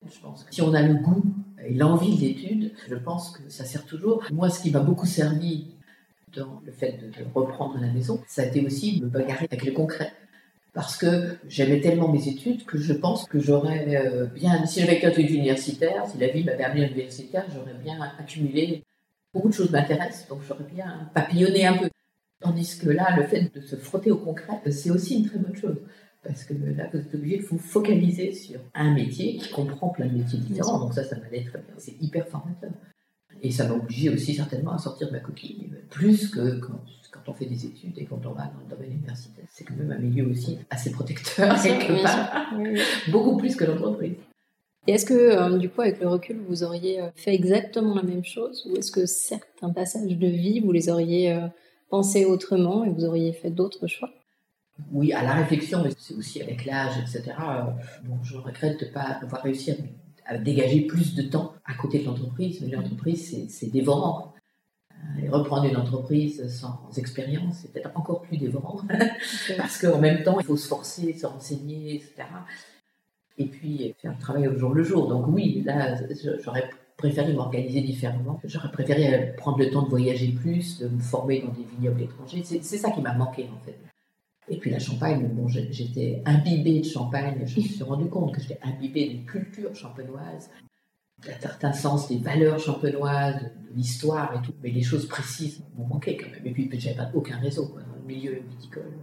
Je 0.08 0.20
pense 0.20 0.44
que 0.44 0.54
si 0.54 0.62
on 0.62 0.74
a 0.74 0.84
le 0.84 0.94
goût 0.96 1.24
et 1.66 1.74
l'envie 1.74 2.16
d'études, 2.16 2.72
je 2.88 2.96
pense 2.96 3.32
que 3.32 3.42
ça 3.50 3.66
sert 3.66 3.86
toujours. 3.86 4.24
Moi, 4.32 4.50
ce 4.50 4.62
qui 4.62 4.70
m'a 4.70 4.80
beaucoup 4.80 5.08
servi 5.08 5.66
dans 6.36 6.62
le 6.64 6.72
fait 6.72 7.00
de, 7.02 7.26
reprendre 7.34 7.80
la 7.82 7.92
maison, 7.92 8.22
ça 8.28 8.44
a 8.44 8.46
été 8.46 8.64
aussi 8.66 9.00
de 9.00 9.06
me 9.06 9.10
bagarrer 9.10 9.48
avec 9.50 9.66
le 9.66 9.72
concret 9.72 10.12
parce 10.76 10.98
que 10.98 11.38
j'aimais 11.48 11.80
tellement 11.80 12.10
mes 12.10 12.28
études 12.28 12.66
que 12.66 12.78
je 12.78 12.92
pense 12.92 13.24
que 13.26 13.40
j'aurais 13.40 13.96
euh, 13.96 14.26
bien, 14.26 14.66
si 14.66 14.82
j'avais 14.82 14.98
été 14.98 15.22
universitaire, 15.22 16.06
si 16.06 16.18
la 16.18 16.28
vie 16.28 16.44
m'avait 16.44 16.66
amené 16.66 16.84
à 16.84 16.88
l'universitaire, 16.88 17.46
j'aurais 17.52 17.74
bien 17.82 17.98
accumulé 18.20 18.84
beaucoup 19.34 19.50
de 19.50 19.54
choses 19.54 19.72
m'intéressent, 19.72 20.28
donc 20.28 20.40
j'aurais 20.48 20.66
bien 20.66 21.10
papillonné 21.14 21.66
un 21.66 21.78
peu. 21.78 21.90
Tandis 22.42 22.78
que 22.78 22.90
là, 22.90 23.16
le 23.18 23.24
fait 23.24 23.50
de 23.56 23.62
se 23.62 23.78
frotter 23.78 24.12
au 24.12 24.18
concret, 24.18 24.60
c'est 24.70 24.92
aussi 24.92 25.20
une 25.20 25.30
très 25.30 25.40
bonne 25.40 25.56
chose. 25.56 25.78
Parce 26.22 26.44
que 26.44 26.54
là, 26.54 26.90
vous 26.92 27.00
êtes 27.00 27.16
obligé 27.16 27.38
de 27.38 27.46
vous 27.46 27.58
focaliser 27.58 28.34
sur 28.34 28.60
un 28.74 28.94
métier 28.94 29.38
qui 29.38 29.50
comprend 29.52 29.90
plein 29.90 30.08
de 30.08 30.18
métiers 30.18 30.40
différents. 30.40 30.80
Donc 30.80 30.94
ça, 30.94 31.06
ça 31.06 31.16
m'allait 31.18 31.46
très 31.46 31.60
bien. 31.60 31.76
C'est 31.78 31.96
hyper 32.02 32.28
formateur. 32.28 32.72
Et 33.42 33.52
ça 33.52 33.68
m'a 33.68 33.76
obligé 33.76 34.10
aussi 34.10 34.34
certainement 34.34 34.74
à 34.74 34.78
sortir 34.78 35.08
de 35.08 35.14
ma 35.14 35.20
coquille, 35.20 35.70
plus 35.90 36.30
que 36.30 36.60
quand, 36.60 36.82
on 37.28 37.34
fait 37.34 37.46
des 37.46 37.66
études 37.66 37.98
et 37.98 38.06
quand 38.06 38.20
on 38.26 38.32
va 38.32 38.46
dans 38.46 38.60
le 38.68 38.76
domaine 38.76 38.94
universitaire. 38.94 39.46
C'est 39.50 39.64
quand 39.64 39.76
même 39.76 39.92
un 39.92 40.00
milieu 40.00 40.28
aussi 40.28 40.58
assez 40.70 40.92
protecteur, 40.92 41.62
quelque 41.62 42.04
part. 42.04 42.54
Beaucoup 43.12 43.38
plus 43.38 43.56
que 43.56 43.66
l'entreprise. 43.66 44.16
Et 44.88 44.92
est-ce 44.94 45.06
que, 45.06 45.14
euh, 45.14 45.58
du 45.58 45.70
coup, 45.70 45.82
avec 45.82 46.00
le 46.00 46.08
recul, 46.08 46.40
vous 46.48 46.64
auriez 46.64 47.02
euh, 47.02 47.10
fait 47.16 47.34
exactement 47.34 47.96
la 47.96 48.04
même 48.04 48.24
chose 48.24 48.68
Ou 48.70 48.78
est-ce 48.78 48.92
que 48.92 49.06
certains 49.06 49.72
passages 49.72 50.16
de 50.16 50.28
vie, 50.28 50.60
vous 50.60 50.72
les 50.72 50.90
auriez 50.90 51.34
euh, 51.34 51.48
pensés 51.90 52.26
autrement 52.26 52.84
et 52.84 52.90
vous 52.90 53.04
auriez 53.04 53.34
fait 53.34 53.50
d'autres 53.50 53.88
choix? 53.88 54.12
Oui, 54.92 55.12
à 55.14 55.24
la 55.24 55.34
réflexion, 55.34 55.82
mais 55.84 55.90
c'est 55.98 56.14
aussi 56.14 56.42
avec 56.42 56.66
l'âge, 56.66 56.94
etc. 57.00 57.34
Bon, 58.04 58.22
je 58.24 58.38
regrette 58.38 58.80
de 58.80 58.86
ne 58.86 58.92
pas 58.92 59.20
avoir 59.24 59.42
réussi 59.42 59.74
à, 60.26 60.38
dégager 60.38 60.82
plus 60.82 61.16
de 61.16 61.22
temps 61.24 61.54
à 61.66 61.74
côté 61.76 62.00
de 62.00 62.06
l'entreprise. 62.06 62.62
Mais 62.62 62.76
l'entreprise, 62.76 63.48
c'est 63.50 63.72
dévorant. 63.72 64.35
Et 65.22 65.30
reprendre 65.30 65.66
une 65.66 65.78
entreprise 65.78 66.48
sans 66.50 66.90
expérience, 66.98 67.60
c'est 67.62 67.72
peut-être 67.72 67.92
encore 67.96 68.22
plus 68.22 68.38
dévorant. 68.38 68.82
Parce 69.58 69.80
qu'en 69.80 70.00
même 70.00 70.24
temps, 70.24 70.40
il 70.40 70.46
faut 70.46 70.58
se 70.58 70.68
forcer, 70.68 71.14
se 71.14 71.26
renseigner, 71.26 71.96
etc 71.96 72.26
et 73.38 73.46
puis 73.46 73.94
faire 74.02 74.12
le 74.12 74.20
travail 74.20 74.48
au 74.48 74.58
jour 74.58 74.74
le 74.74 74.84
jour. 74.84 75.08
Donc 75.08 75.26
oui, 75.28 75.62
là, 75.66 75.96
j'aurais 76.44 76.70
préféré 76.98 77.34
m'organiser 77.34 77.82
différemment. 77.82 78.40
J'aurais 78.46 78.72
préféré 78.72 79.34
prendre 79.38 79.60
le 79.60 79.70
temps 79.70 79.84
de 79.84 79.90
voyager 79.90 80.30
plus, 80.30 80.80
de 80.80 80.88
me 80.88 81.00
former 81.00 81.42
dans 81.42 81.52
des 81.52 81.66
vignobles 81.76 82.02
étrangers. 82.02 82.44
C'est 82.44 82.62
ça 82.62 82.92
qui 82.92 83.02
m'a 83.02 83.14
manqué 83.14 83.50
en 83.54 83.60
fait. 83.66 83.78
Et 84.48 84.58
puis 84.58 84.70
la 84.70 84.80
Champagne, 84.80 85.28
bon, 85.34 85.48
j'étais 85.48 86.22
imbibée 86.26 86.80
de 86.80 86.86
Champagne. 86.86 87.44
Je 87.46 87.60
me 87.60 87.66
suis 87.66 87.84
rendu 87.84 88.08
compte 88.08 88.34
que 88.34 88.42
j'étais 88.42 88.60
imbibée 88.64 89.10
d'une 89.10 89.26
culture 89.26 89.76
champenoise, 89.76 90.50
d'un 91.26 91.40
certain 91.40 91.74
sens 91.74 92.08
des 92.08 92.18
valeurs 92.18 92.60
champenoises, 92.60 93.36
de, 93.36 93.50
l'histoire 93.76 94.34
et 94.36 94.46
tout. 94.46 94.54
Mais 94.64 94.72
les 94.72 94.84
choses 94.84 95.06
précises 95.08 95.62
m'ont 95.78 95.88
manqué 95.88 96.18
quand 96.18 96.30
même. 96.30 96.46
Et 96.46 96.52
puis 96.52 96.70
j'avais 96.80 96.96
pas 96.96 97.12
aucun 97.14 97.38
réseau 97.38 97.68
quoi, 97.68 97.82
dans 97.82 97.96
le 97.96 98.06
milieu 98.06 98.42
viticole. 98.50 98.94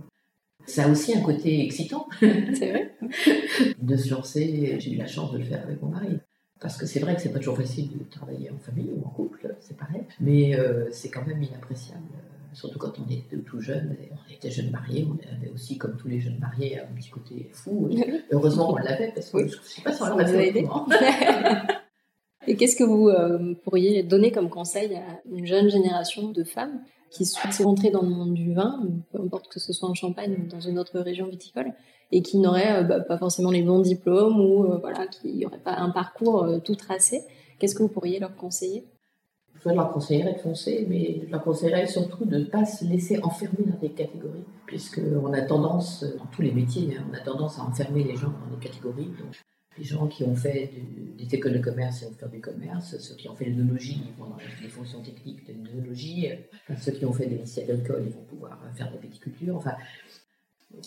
Ça 0.64 0.84
a 0.84 0.88
aussi 0.88 1.14
un 1.14 1.20
côté 1.20 1.64
excitant. 1.64 2.06
C'est 2.20 2.70
vrai. 2.70 2.94
de 3.82 3.96
se 3.96 4.10
lancer. 4.10 4.76
J'ai 4.78 4.92
eu 4.92 4.96
la 4.96 5.06
chance 5.06 5.32
de 5.32 5.38
le 5.38 5.44
faire 5.44 5.62
avec 5.62 5.82
mon 5.82 5.88
mari. 5.88 6.18
Parce 6.60 6.76
que 6.76 6.86
c'est 6.86 7.00
vrai 7.00 7.16
que 7.16 7.20
c'est 7.20 7.32
pas 7.32 7.40
toujours 7.40 7.56
facile 7.56 7.90
de 7.90 8.04
travailler 8.08 8.48
en 8.48 8.56
famille 8.56 8.88
ou 8.94 9.04
en 9.04 9.10
couple, 9.10 9.52
c'est 9.58 9.76
pareil. 9.76 10.02
Mais 10.20 10.54
euh, 10.54 10.88
c'est 10.92 11.08
quand 11.08 11.26
même 11.26 11.42
inappréciable. 11.42 12.04
Surtout 12.52 12.78
quand 12.78 12.92
on 13.00 13.10
est 13.10 13.24
tout 13.44 13.60
jeune, 13.60 13.96
on 14.12 14.32
était 14.32 14.50
jeunes 14.50 14.70
mariés, 14.70 15.04
on 15.08 15.18
avait 15.34 15.50
aussi, 15.50 15.76
comme 15.76 15.96
tous 15.96 16.06
les 16.06 16.20
jeunes 16.20 16.38
mariés, 16.38 16.78
un 16.78 16.94
petit 16.94 17.10
côté 17.10 17.50
fou. 17.52 17.90
heureusement, 18.30 18.74
on 18.74 18.76
l'avait 18.76 19.10
parce 19.12 19.30
que 19.30 19.38
je 19.40 19.56
ne 19.56 19.62
sais 19.62 19.82
pas 19.82 19.92
si 19.92 20.02
on 20.02 20.06
l'aurait 20.06 20.48
aidé. 20.48 20.68
Et 22.46 22.56
qu'est-ce 22.56 22.76
que 22.76 22.84
vous 22.84 23.08
euh, 23.08 23.54
pourriez 23.64 24.02
donner 24.02 24.32
comme 24.32 24.50
conseil 24.50 24.94
à 24.96 25.20
une 25.30 25.46
jeune 25.46 25.70
génération 25.70 26.30
de 26.30 26.44
femmes 26.44 26.80
qui 27.10 27.24
souhaitent 27.24 27.64
rentrer 27.64 27.90
dans 27.90 28.02
le 28.02 28.08
monde 28.08 28.34
du 28.34 28.52
vin, 28.52 28.80
peu 29.12 29.20
importe 29.20 29.48
que 29.48 29.60
ce 29.60 29.72
soit 29.72 29.88
en 29.88 29.94
Champagne 29.94 30.36
ou 30.42 30.48
dans 30.48 30.60
une 30.60 30.78
autre 30.78 30.98
région 30.98 31.26
viticole, 31.26 31.72
et 32.10 32.22
qui 32.22 32.38
n'auraient 32.38 32.80
euh, 32.80 32.82
bah, 32.82 33.00
pas 33.00 33.18
forcément 33.18 33.50
les 33.50 33.62
bons 33.62 33.80
diplômes 33.80 34.40
ou 34.40 34.64
euh, 34.64 34.78
voilà, 34.78 35.06
qui 35.06 35.38
n'auraient 35.38 35.58
pas 35.58 35.76
un 35.76 35.90
parcours 35.90 36.48
tout 36.64 36.74
tracé? 36.74 37.22
Qu'est-ce 37.58 37.74
que 37.74 37.82
vous 37.82 37.88
pourriez 37.88 38.18
leur 38.18 38.34
conseiller? 38.34 38.86
Je 39.64 39.68
leur 39.68 39.92
conseillerais 39.92 40.32
de 40.32 40.38
foncer, 40.38 40.86
mais 40.88 41.20
je 41.24 41.30
leur 41.30 41.44
conseillerais 41.44 41.86
surtout 41.86 42.24
de 42.24 42.38
ne 42.38 42.44
pas 42.44 42.64
se 42.64 42.84
laisser 42.84 43.20
enfermer 43.22 43.64
dans 43.66 43.78
des 43.78 43.90
catégories, 43.90 44.44
puisqu'on 44.66 45.32
a 45.32 45.42
tendance, 45.42 46.02
dans 46.18 46.26
tous 46.34 46.42
les 46.42 46.50
métiers, 46.50 46.96
hein, 46.98 47.04
on 47.08 47.14
a 47.14 47.20
tendance 47.20 47.60
à 47.60 47.62
enfermer 47.62 48.02
les 48.02 48.16
gens 48.16 48.32
dans 48.32 48.56
des 48.56 48.60
catégories. 48.60 49.10
Les 49.78 49.84
gens 49.84 50.06
qui 50.06 50.22
ont 50.24 50.36
fait 50.36 50.70
des 51.18 51.34
écoles 51.34 51.54
de 51.54 51.58
commerce, 51.58 52.02
ils 52.02 52.08
vont 52.08 52.14
faire 52.14 52.28
du 52.28 52.40
commerce. 52.40 52.96
Ceux 52.98 53.14
qui 53.14 53.28
ont 53.28 53.34
fait 53.34 53.46
l'œnologie, 53.46 54.02
ils 54.06 54.22
vont 54.22 54.28
dans 54.28 54.36
les 54.62 54.68
fonctions 54.68 55.00
techniques 55.00 55.46
de 55.46 55.54
l'œnologie. 55.70 56.28
ceux 56.78 56.92
qui 56.92 57.04
ont 57.04 57.12
fait 57.12 57.26
des 57.26 57.38
lycées 57.38 57.62
agricoles, 57.62 58.04
ils 58.06 58.12
vont 58.12 58.24
pouvoir 58.24 58.58
faire 58.74 58.90
de 58.90 58.96
la 58.96 59.00
viticulture. 59.00 59.56
Enfin, 59.56 59.72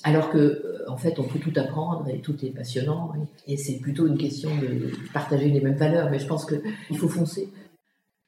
alors 0.03 0.29
que, 0.29 0.37
euh, 0.37 0.85
en 0.87 0.97
fait, 0.97 1.19
on 1.19 1.23
peut 1.23 1.39
tout 1.39 1.53
apprendre 1.55 2.07
et 2.09 2.19
tout 2.19 2.35
est 2.45 2.49
passionnant. 2.49 3.13
Et, 3.47 3.57
c'est 3.57 3.77
plutôt 3.77 4.07
une 4.07 4.17
question 4.17 4.49
de 4.57 4.91
partager 5.13 5.49
les 5.49 5.61
mêmes 5.61 5.75
valeurs. 5.75 6.09
Mais 6.09 6.19
je 6.19 6.27
pense 6.27 6.45
qu'il 6.45 6.97
faut 6.97 7.09
foncer. 7.09 7.49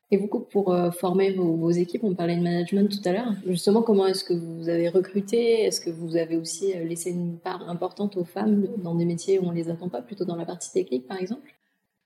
Et 0.10 0.18
vous, 0.18 0.28
pour 0.28 0.74
euh, 0.74 0.90
former 0.92 1.34
vos, 1.34 1.70
équipes, 1.70 2.06
on 2.06 2.16
parlait 2.16 2.38
de 2.38 2.42
management 2.42 2.90
tout 2.90 3.10
à 3.10 3.12
l'heure. 3.12 3.34
Justement, 3.46 3.82
comment 3.82 4.08
est-ce 4.08 4.24
que 4.24 4.34
vous 4.34 4.70
avez 4.70 4.88
recruté? 4.88 5.64
Est-ce 5.64 5.82
que 5.82 5.90
vous 5.90 6.16
avez 6.16 6.38
aussi 6.38 6.74
euh, 6.74 6.86
laissé 6.86 7.12
une 7.12 7.38
part 7.38 7.70
importante 7.70 8.16
aux 8.16 8.24
femmes 8.24 8.68
dans 8.78 8.96
des 8.96 9.04
métiers 9.04 9.38
où 9.38 9.44
on 9.44 9.52
ne 9.52 9.58
les 9.58 9.70
attend 9.70 9.90
pas, 9.90 10.02
plutôt 10.02 10.24
dans 10.24 10.38
la 10.38 10.46
partie 10.46 10.72
technique, 10.72 11.08
par 11.08 11.20
exemple? 11.20 11.54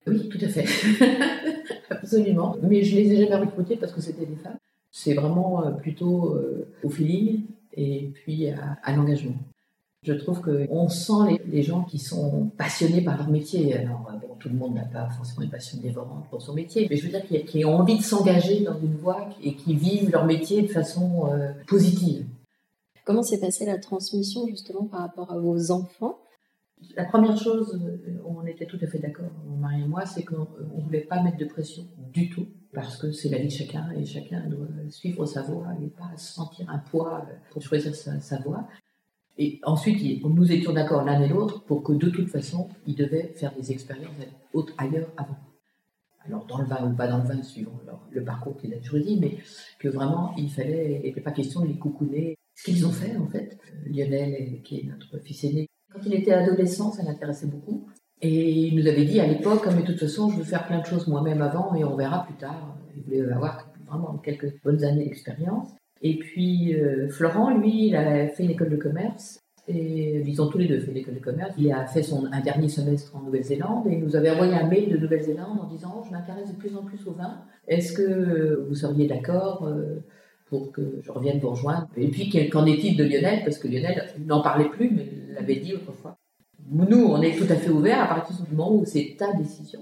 Oui, 0.08 0.30
tout 0.30 0.40
à 0.42 0.48
fait. 0.48 0.66
Absolument. 1.92 2.56
Mais 2.64 2.82
je 2.82 2.96
ne 2.96 3.02
les 3.02 3.14
ai 3.14 3.18
jamais 3.18 3.36
recrutées 3.36 3.76
parce 3.76 3.94
que 3.94 4.02
c'était 4.02 4.26
des 4.26 4.36
femmes. 4.38 4.58
C'est 4.90 5.14
vraiment 5.14 5.64
euh, 5.64 5.70
plutôt 5.70 6.40
au 6.84 6.90
feeling 6.90 7.44
et 7.74 8.12
puis 8.16 8.48
à 8.50 8.96
l'engagement. 8.96 9.36
Je 10.04 10.14
trouve 10.14 10.42
qu'on 10.42 10.90
sent 10.90 11.40
les, 11.46 11.62
gens 11.62 11.84
qui 11.84 12.00
sont 12.00 12.50
passionnés 12.58 13.04
par 13.04 13.18
leur 13.18 13.30
métier. 13.30 13.78
Alors, 13.78 14.10
euh, 14.10 14.18
bon, 14.18 14.34
tout 14.40 14.50
le 14.50 14.56
monde 14.56 14.74
n'a 14.74 14.86
pas 14.86 15.08
forcément 15.10 15.44
une 15.44 15.52
passion 15.52 15.78
dévorante 15.80 16.28
pour 16.32 16.42
son 16.42 16.56
métier, 16.56 16.88
mais 16.90 16.98
je 16.98 17.06
veux 17.06 17.10
dire 17.10 17.46
qui, 17.46 17.64
ont 17.66 17.76
envie 17.76 18.00
de 18.00 18.04
s'engager 18.04 18.62
dans 18.62 18.80
une 18.80 18.96
voie 18.96 19.30
et 19.44 19.54
qui 19.56 19.76
vivent 19.76 20.10
leur 20.10 20.26
métier 20.26 20.64
de 20.64 20.70
façon 20.70 21.30
euh, 21.32 21.52
positive. 21.68 22.26
Comment 23.06 23.22
s'est 23.22 23.40
passée 23.40 23.68
la 23.68 23.78
transmission 23.78 24.48
justement 24.48 24.86
par 24.86 25.02
rapport 25.02 25.32
à 25.32 25.38
vos 25.38 25.70
enfants? 25.70 26.18
La 26.96 27.06
première 27.06 27.38
chose, 27.38 27.80
euh, 27.80 28.24
on 28.26 28.44
était 28.48 28.66
tout 28.66 28.80
à 28.82 28.88
fait 28.88 28.98
d'accord, 28.98 29.30
mon 29.46 29.58
mari 29.58 29.84
et 29.84 29.88
moi, 29.88 30.08
c'est 30.08 30.24
qu'on 30.24 30.48
ne 30.78 30.82
voulait 30.84 31.02
pas 31.02 31.22
mettre 31.22 31.38
de 31.38 31.46
pression 31.46 31.84
du 32.12 32.28
tout 32.32 32.48
parce 32.74 32.98
que 32.98 33.12
c'est 33.12 33.30
la 33.30 33.38
vie 33.38 33.50
de 33.50 33.54
chacun 33.54 33.92
et 33.92 34.04
chacun 34.04 34.48
doit 34.48 34.66
suivre 34.90 35.28
sa 35.28 35.44
voie 35.44 35.68
et 35.80 35.90
pas 35.90 36.10
sentir 36.18 36.68
un 36.72 36.80
poids 36.80 37.24
pour 37.52 37.62
choisir 37.62 37.94
sa, 37.94 38.20
sa 38.20 38.40
voie. 38.40 38.68
Et 39.38 39.60
ensuite, 39.64 40.24
nous 40.24 40.52
étions 40.52 40.74
d'accord 40.74 41.04
l'un 41.04 41.22
et 41.22 41.28
l'autre 41.28 41.64
pour 41.64 41.84
que 41.84 41.94
de 41.94 42.10
toute 42.10 42.30
façon, 42.30 42.70
ils 42.86 42.96
devaient 42.96 43.34
faire 43.36 43.54
des 43.56 43.72
expériences 43.72 44.14
ailleurs 44.78 45.10
avant. 45.18 45.38
Alors 46.26 46.46
dans 46.46 46.60
le 46.60 46.66
vin 46.66 46.88
ou 46.88 46.96
pas 46.96 47.08
dans 47.08 47.18
le 47.18 47.24
vin, 47.24 47.42
suivant 47.42 47.80
le 48.12 48.24
parcours 48.24 48.56
qu'il 48.58 48.74
a 48.74 48.82
choisi, 48.84 49.18
mais 49.20 49.38
que 49.80 49.88
vraiment, 49.88 50.36
il 50.38 50.50
fallait, 50.50 51.00
il 51.02 51.08
n'était 51.08 51.22
pas 51.22 51.32
question 51.32 51.62
de 51.62 51.68
les 51.68 51.78
coucouner. 51.78 52.38
Ce 52.56 52.66
qu'ils 52.66 52.86
ont 52.86 52.92
fait, 52.92 53.16
en 53.18 53.28
fait, 53.28 53.58
Lionel, 53.88 54.62
qui 54.64 54.82
est 54.82 54.84
notre 54.84 55.18
fils 55.20 55.44
aîné, 55.46 55.68
quand 55.92 56.00
il 56.06 56.14
était 56.14 56.34
adolescent, 56.34 56.92
ça 56.92 57.04
l'intéressait 57.04 57.48
beaucoup. 57.48 57.88
Et 58.22 58.68
il 58.68 58.76
nous 58.76 58.88
avait 58.88 59.06
dit 59.06 59.20
à 59.20 59.26
l'époque, 59.26 59.68
mais 59.76 59.82
de 59.82 59.88
toute 59.88 60.00
façon, 60.00 60.30
je 60.30 60.38
veux 60.38 60.44
faire 60.44 60.68
plein 60.68 60.80
de 60.80 60.86
choses 60.86 61.08
moi-même 61.08 61.42
avant 61.42 61.74
et 61.74 61.84
on 61.84 61.96
verra 61.96 62.24
plus 62.26 62.36
tard. 62.36 62.78
Il 62.96 63.04
voulait 63.04 63.32
avoir 63.32 63.68
vraiment 63.88 64.18
quelques 64.20 64.62
bonnes 64.64 64.84
années 64.84 65.06
d'expérience. 65.06 65.70
Et 66.02 66.18
puis 66.18 66.76
euh, 66.76 67.10
Florent, 67.10 67.56
lui, 67.58 67.88
il 67.88 67.96
a 67.96 68.28
fait 68.28 68.44
une 68.44 68.52
école 68.52 68.70
de 68.70 68.78
commerce. 68.78 69.40
Et 69.68 70.22
ils 70.26 70.42
ont 70.42 70.50
tous 70.50 70.58
les 70.58 70.68
deux 70.68 70.80
fait 70.80 70.92
l'école 70.92 71.14
de 71.14 71.20
commerce. 71.20 71.54
Il 71.58 71.72
a 71.72 71.86
fait 71.86 72.02
son, 72.02 72.26
un 72.32 72.42
dernier 72.42 72.68
semestre 72.68 73.16
en 73.16 73.22
Nouvelle-Zélande 73.22 73.86
et 73.88 73.94
il 73.94 74.00
nous 74.00 74.16
avait 74.16 74.32
envoyé 74.32 74.54
un 74.54 74.68
mail 74.68 74.90
de 74.90 74.98
Nouvelle-Zélande 74.98 75.60
en 75.62 75.68
disant 75.68 76.04
Je 76.06 76.12
m'intéresse 76.12 76.50
de 76.50 76.58
plus 76.58 76.76
en 76.76 76.84
plus 76.84 77.06
au 77.08 77.12
vin. 77.12 77.42
Est-ce 77.68 77.94
que 77.94 78.66
vous 78.68 78.76
seriez 78.76 79.08
d'accord 79.08 79.66
euh, 79.68 80.04
pour 80.48 80.72
que 80.72 81.00
je 81.02 81.12
revienne 81.12 81.40
vous 81.40 81.52
rejoindre? 81.52 81.88
Et 81.96 82.08
puis, 82.10 82.50
qu'en 82.50 82.66
est-il 82.66 82.98
de 82.98 83.04
Lionel? 83.04 83.44
Parce 83.46 83.60
que 83.60 83.68
Lionel 83.68 84.04
n'en 84.26 84.42
parlait 84.42 84.70
plus, 84.70 84.90
mais 84.90 85.08
l'avait 85.34 85.58
dit 85.58 85.76
autrefois. 85.76 86.18
Nous, 86.70 87.06
on 87.06 87.22
est 87.22 87.38
tout 87.38 87.52
à 87.52 87.56
fait 87.56 87.70
ouverts 87.70 88.02
à 88.02 88.08
partir 88.08 88.36
du 88.44 88.56
moment 88.56 88.74
où 88.74 88.84
c'est 88.86 89.16
ta 89.18 89.34
décision. 89.34 89.82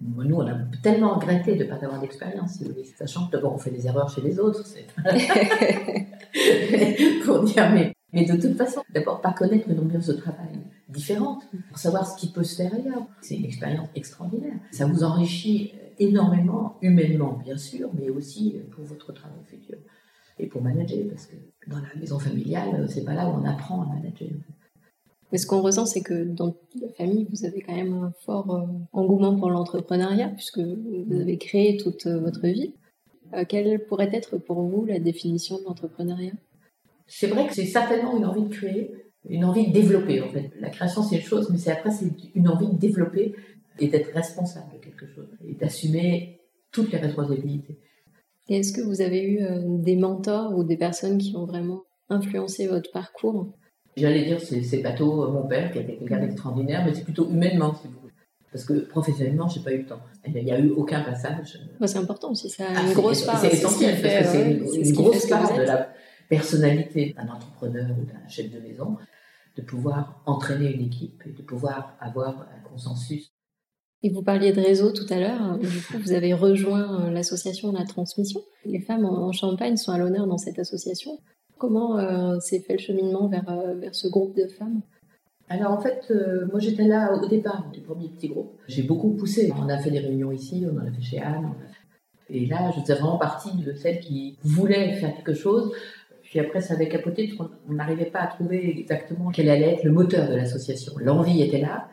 Nous, 0.00 0.36
on 0.36 0.46
a 0.46 0.54
tellement 0.82 1.14
regretté 1.14 1.56
de 1.56 1.64
ne 1.64 1.68
pas 1.68 1.76
avoir 1.76 2.00
d'expérience, 2.00 2.54
si 2.54 2.64
vous 2.64 2.70
voulez, 2.70 2.84
sachant 2.84 3.26
que 3.26 3.32
d'abord 3.32 3.54
on 3.54 3.58
fait 3.58 3.70
des 3.70 3.86
erreurs 3.86 4.08
chez 4.08 4.20
les 4.20 4.38
autres, 4.38 4.64
pour 7.24 7.44
dire, 7.44 7.70
mais 8.12 8.24
de 8.24 8.40
toute 8.40 8.56
façon, 8.56 8.82
d'abord, 8.92 9.20
pas 9.20 9.32
connaître 9.32 9.68
une 9.68 9.78
ambiance 9.78 10.06
de 10.06 10.14
travail 10.14 10.58
différente, 10.88 11.42
pour 11.68 11.78
savoir 11.78 12.06
ce 12.06 12.18
qui 12.18 12.28
peut 12.28 12.44
se 12.44 12.56
faire 12.56 12.74
ailleurs. 12.74 13.06
C'est 13.20 13.36
une 13.36 13.44
expérience 13.44 13.88
extraordinaire. 13.94 14.54
Ça 14.70 14.86
vous 14.86 15.04
enrichit 15.04 15.72
énormément, 15.98 16.76
humainement 16.82 17.38
bien 17.44 17.56
sûr, 17.56 17.90
mais 17.98 18.10
aussi 18.10 18.56
pour 18.70 18.84
votre 18.84 19.12
travail 19.12 19.38
futur. 19.46 19.78
Et 20.38 20.46
pour 20.46 20.62
manager, 20.62 20.98
parce 21.10 21.26
que 21.26 21.36
dans 21.68 21.78
la 21.78 21.94
maison 21.98 22.18
familiale, 22.18 22.86
c'est 22.88 23.04
pas 23.04 23.14
là 23.14 23.28
où 23.28 23.40
on 23.40 23.44
apprend 23.44 23.82
à 23.82 23.86
manager. 23.86 24.28
Mais 25.32 25.38
ce 25.38 25.46
qu'on 25.46 25.62
ressent, 25.62 25.86
c'est 25.86 26.02
que 26.02 26.24
dans 26.24 26.54
la 26.80 26.88
famille, 26.90 27.26
vous 27.30 27.46
avez 27.46 27.62
quand 27.62 27.74
même 27.74 27.94
un 27.94 28.12
fort 28.24 28.54
euh, 28.54 28.66
engouement 28.92 29.34
pour 29.34 29.48
l'entrepreneuriat, 29.48 30.28
puisque 30.28 30.58
vous 30.58 31.18
avez 31.18 31.38
créé 31.38 31.78
toute 31.78 32.06
euh, 32.06 32.20
votre 32.20 32.46
vie. 32.46 32.74
Euh, 33.32 33.44
quelle 33.48 33.82
pourrait 33.86 34.10
être 34.12 34.36
pour 34.36 34.60
vous 34.60 34.84
la 34.84 34.98
définition 34.98 35.58
de 35.58 35.64
l'entrepreneuriat? 35.64 36.34
C'est 37.06 37.28
vrai 37.28 37.46
que 37.46 37.54
c'est 37.54 37.64
certainement 37.64 38.14
une 38.16 38.26
envie 38.26 38.42
de 38.42 38.50
créer, 38.54 38.90
une 39.26 39.46
envie 39.46 39.68
de 39.68 39.72
développer 39.72 40.20
en 40.20 40.28
fait. 40.28 40.50
La 40.60 40.68
création 40.68 41.02
c'est 41.02 41.16
une 41.16 41.22
chose, 41.22 41.48
mais 41.50 41.58
c'est 41.58 41.70
après 41.70 41.90
c'est 41.90 42.06
une 42.34 42.48
envie 42.48 42.68
de 42.68 42.76
développer 42.76 43.34
et 43.78 43.88
d'être 43.88 44.12
responsable 44.12 44.72
de 44.74 44.78
quelque 44.78 45.06
chose 45.06 45.28
et 45.46 45.54
d'assumer 45.54 46.40
toutes 46.70 46.92
les 46.92 46.98
responsabilités. 46.98 47.78
Et 48.48 48.58
est-ce 48.58 48.72
que 48.72 48.80
vous 48.80 49.00
avez 49.00 49.24
eu 49.24 49.40
des 49.80 49.96
mentors 49.96 50.56
ou 50.56 50.64
des 50.64 50.76
personnes 50.76 51.18
qui 51.18 51.36
ont 51.36 51.44
vraiment 51.44 51.82
influencé 52.08 52.66
votre 52.66 52.90
parcours? 52.92 53.52
J'allais 53.96 54.24
dire, 54.24 54.40
c'est 54.40 54.78
bateau, 54.78 55.30
mon 55.30 55.46
père, 55.46 55.70
qui 55.70 55.78
était 55.78 55.96
quelqu'un 55.96 56.20
d'extraordinaire, 56.20 56.84
mais 56.84 56.94
c'est 56.94 57.04
plutôt 57.04 57.28
humainement, 57.28 57.74
si 57.74 57.88
vous 57.88 58.00
voulez. 58.00 58.12
Parce 58.50 58.64
que 58.64 58.80
professionnellement, 58.80 59.48
je 59.48 59.58
n'ai 59.58 59.64
pas 59.64 59.72
eu 59.72 59.78
le 59.78 59.86
temps. 59.86 60.00
Il 60.26 60.44
n'y 60.44 60.52
a 60.52 60.58
eu 60.58 60.70
aucun 60.70 61.02
passage. 61.02 61.58
c'est 61.84 61.98
important 61.98 62.30
aussi, 62.30 62.50
ça 62.50 62.64
a 62.64 62.72
ah, 62.76 62.86
une 62.86 62.92
grosse 62.92 63.22
part. 63.22 63.38
C'est 63.40 63.52
essentiel, 63.52 64.00
parce 64.00 64.14
que 64.14 64.32
c'est 64.32 64.80
une, 64.80 64.92
grosse 64.92 65.26
part 65.26 65.56
de 65.56 65.62
la 65.62 65.88
personnalité 66.28 67.14
d'un 67.16 67.28
entrepreneur 67.28 67.90
ou 67.98 68.04
d'un 68.04 68.28
chef 68.28 68.50
de 68.50 68.58
maison, 68.60 68.96
de 69.56 69.62
pouvoir 69.62 70.22
entraîner 70.26 70.72
une 70.72 70.86
équipe 70.86 71.22
et 71.26 71.32
de 71.32 71.42
pouvoir 71.42 71.96
avoir 72.00 72.42
un 72.42 72.68
consensus. 72.68 73.32
Et 74.02 74.10
vous 74.10 74.22
parliez 74.22 74.52
de 74.52 74.60
réseau 74.60 74.90
tout 74.90 75.06
à 75.10 75.18
l'heure. 75.18 75.58
Du 75.58 75.80
coup, 75.82 75.98
vous 76.02 76.12
avez 76.12 76.34
rejoint 76.34 77.10
l'association 77.10 77.72
La 77.72 77.84
Transmission. 77.84 78.40
Les 78.64 78.80
femmes 78.80 79.04
en 79.04 79.32
Champagne 79.32 79.76
sont 79.76 79.92
à 79.92 79.98
l'honneur 79.98 80.26
dans 80.26 80.38
cette 80.38 80.58
association. 80.58 81.18
Comment 81.62 81.96
euh, 81.96 82.40
s'est 82.40 82.58
fait 82.58 82.72
le 82.72 82.80
cheminement 82.80 83.28
vers, 83.28 83.48
euh, 83.48 83.74
vers 83.74 83.94
ce 83.94 84.08
groupe 84.08 84.34
de 84.36 84.48
femmes? 84.48 84.80
Alors 85.48 85.70
en 85.70 85.80
fait, 85.80 86.08
euh, 86.10 86.44
moi 86.50 86.58
j'étais 86.58 86.88
là 86.88 87.12
au 87.14 87.28
départ 87.28 87.70
du 87.72 87.80
premier 87.80 88.08
petit 88.08 88.26
groupe. 88.30 88.58
J'ai 88.66 88.82
beaucoup 88.82 89.10
poussé. 89.10 89.52
On 89.56 89.68
a 89.68 89.78
fait 89.78 89.92
des 89.92 90.00
réunions 90.00 90.32
ici, 90.32 90.66
on 90.68 90.76
en 90.76 90.88
a 90.88 90.90
fait 90.90 91.00
chez 91.00 91.20
Anne. 91.20 91.52
Et 92.28 92.46
là, 92.46 92.72
je 92.74 92.80
faisais 92.80 92.94
vraiment 92.94 93.16
partie 93.16 93.56
de 93.56 93.74
celles 93.74 94.00
qui 94.00 94.36
voulaient 94.42 94.94
faire 94.94 95.14
quelque 95.14 95.34
chose. 95.34 95.72
Puis 96.24 96.40
après, 96.40 96.60
ça 96.60 96.74
avait 96.74 96.88
capoté 96.88 97.28
parce 97.28 97.48
qu'on 97.48 97.72
n'arrivait 97.72 98.06
pas 98.06 98.22
à 98.22 98.26
trouver 98.26 98.80
exactement 98.80 99.30
quel 99.30 99.48
allait 99.48 99.74
être 99.74 99.84
le 99.84 99.92
moteur 99.92 100.28
de 100.28 100.34
l'association. 100.34 100.94
L'envie 100.98 101.42
était 101.42 101.60
là, 101.60 101.90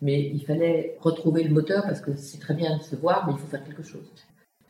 mais 0.00 0.30
il 0.32 0.42
fallait 0.46 0.96
retrouver 1.00 1.44
le 1.44 1.50
moteur 1.50 1.82
parce 1.82 2.00
que 2.00 2.16
c'est 2.16 2.40
très 2.40 2.54
bien 2.54 2.78
de 2.78 2.82
se 2.82 2.96
voir, 2.96 3.26
mais 3.26 3.34
il 3.34 3.38
faut 3.38 3.48
faire 3.48 3.64
quelque 3.64 3.82
chose. 3.82 4.10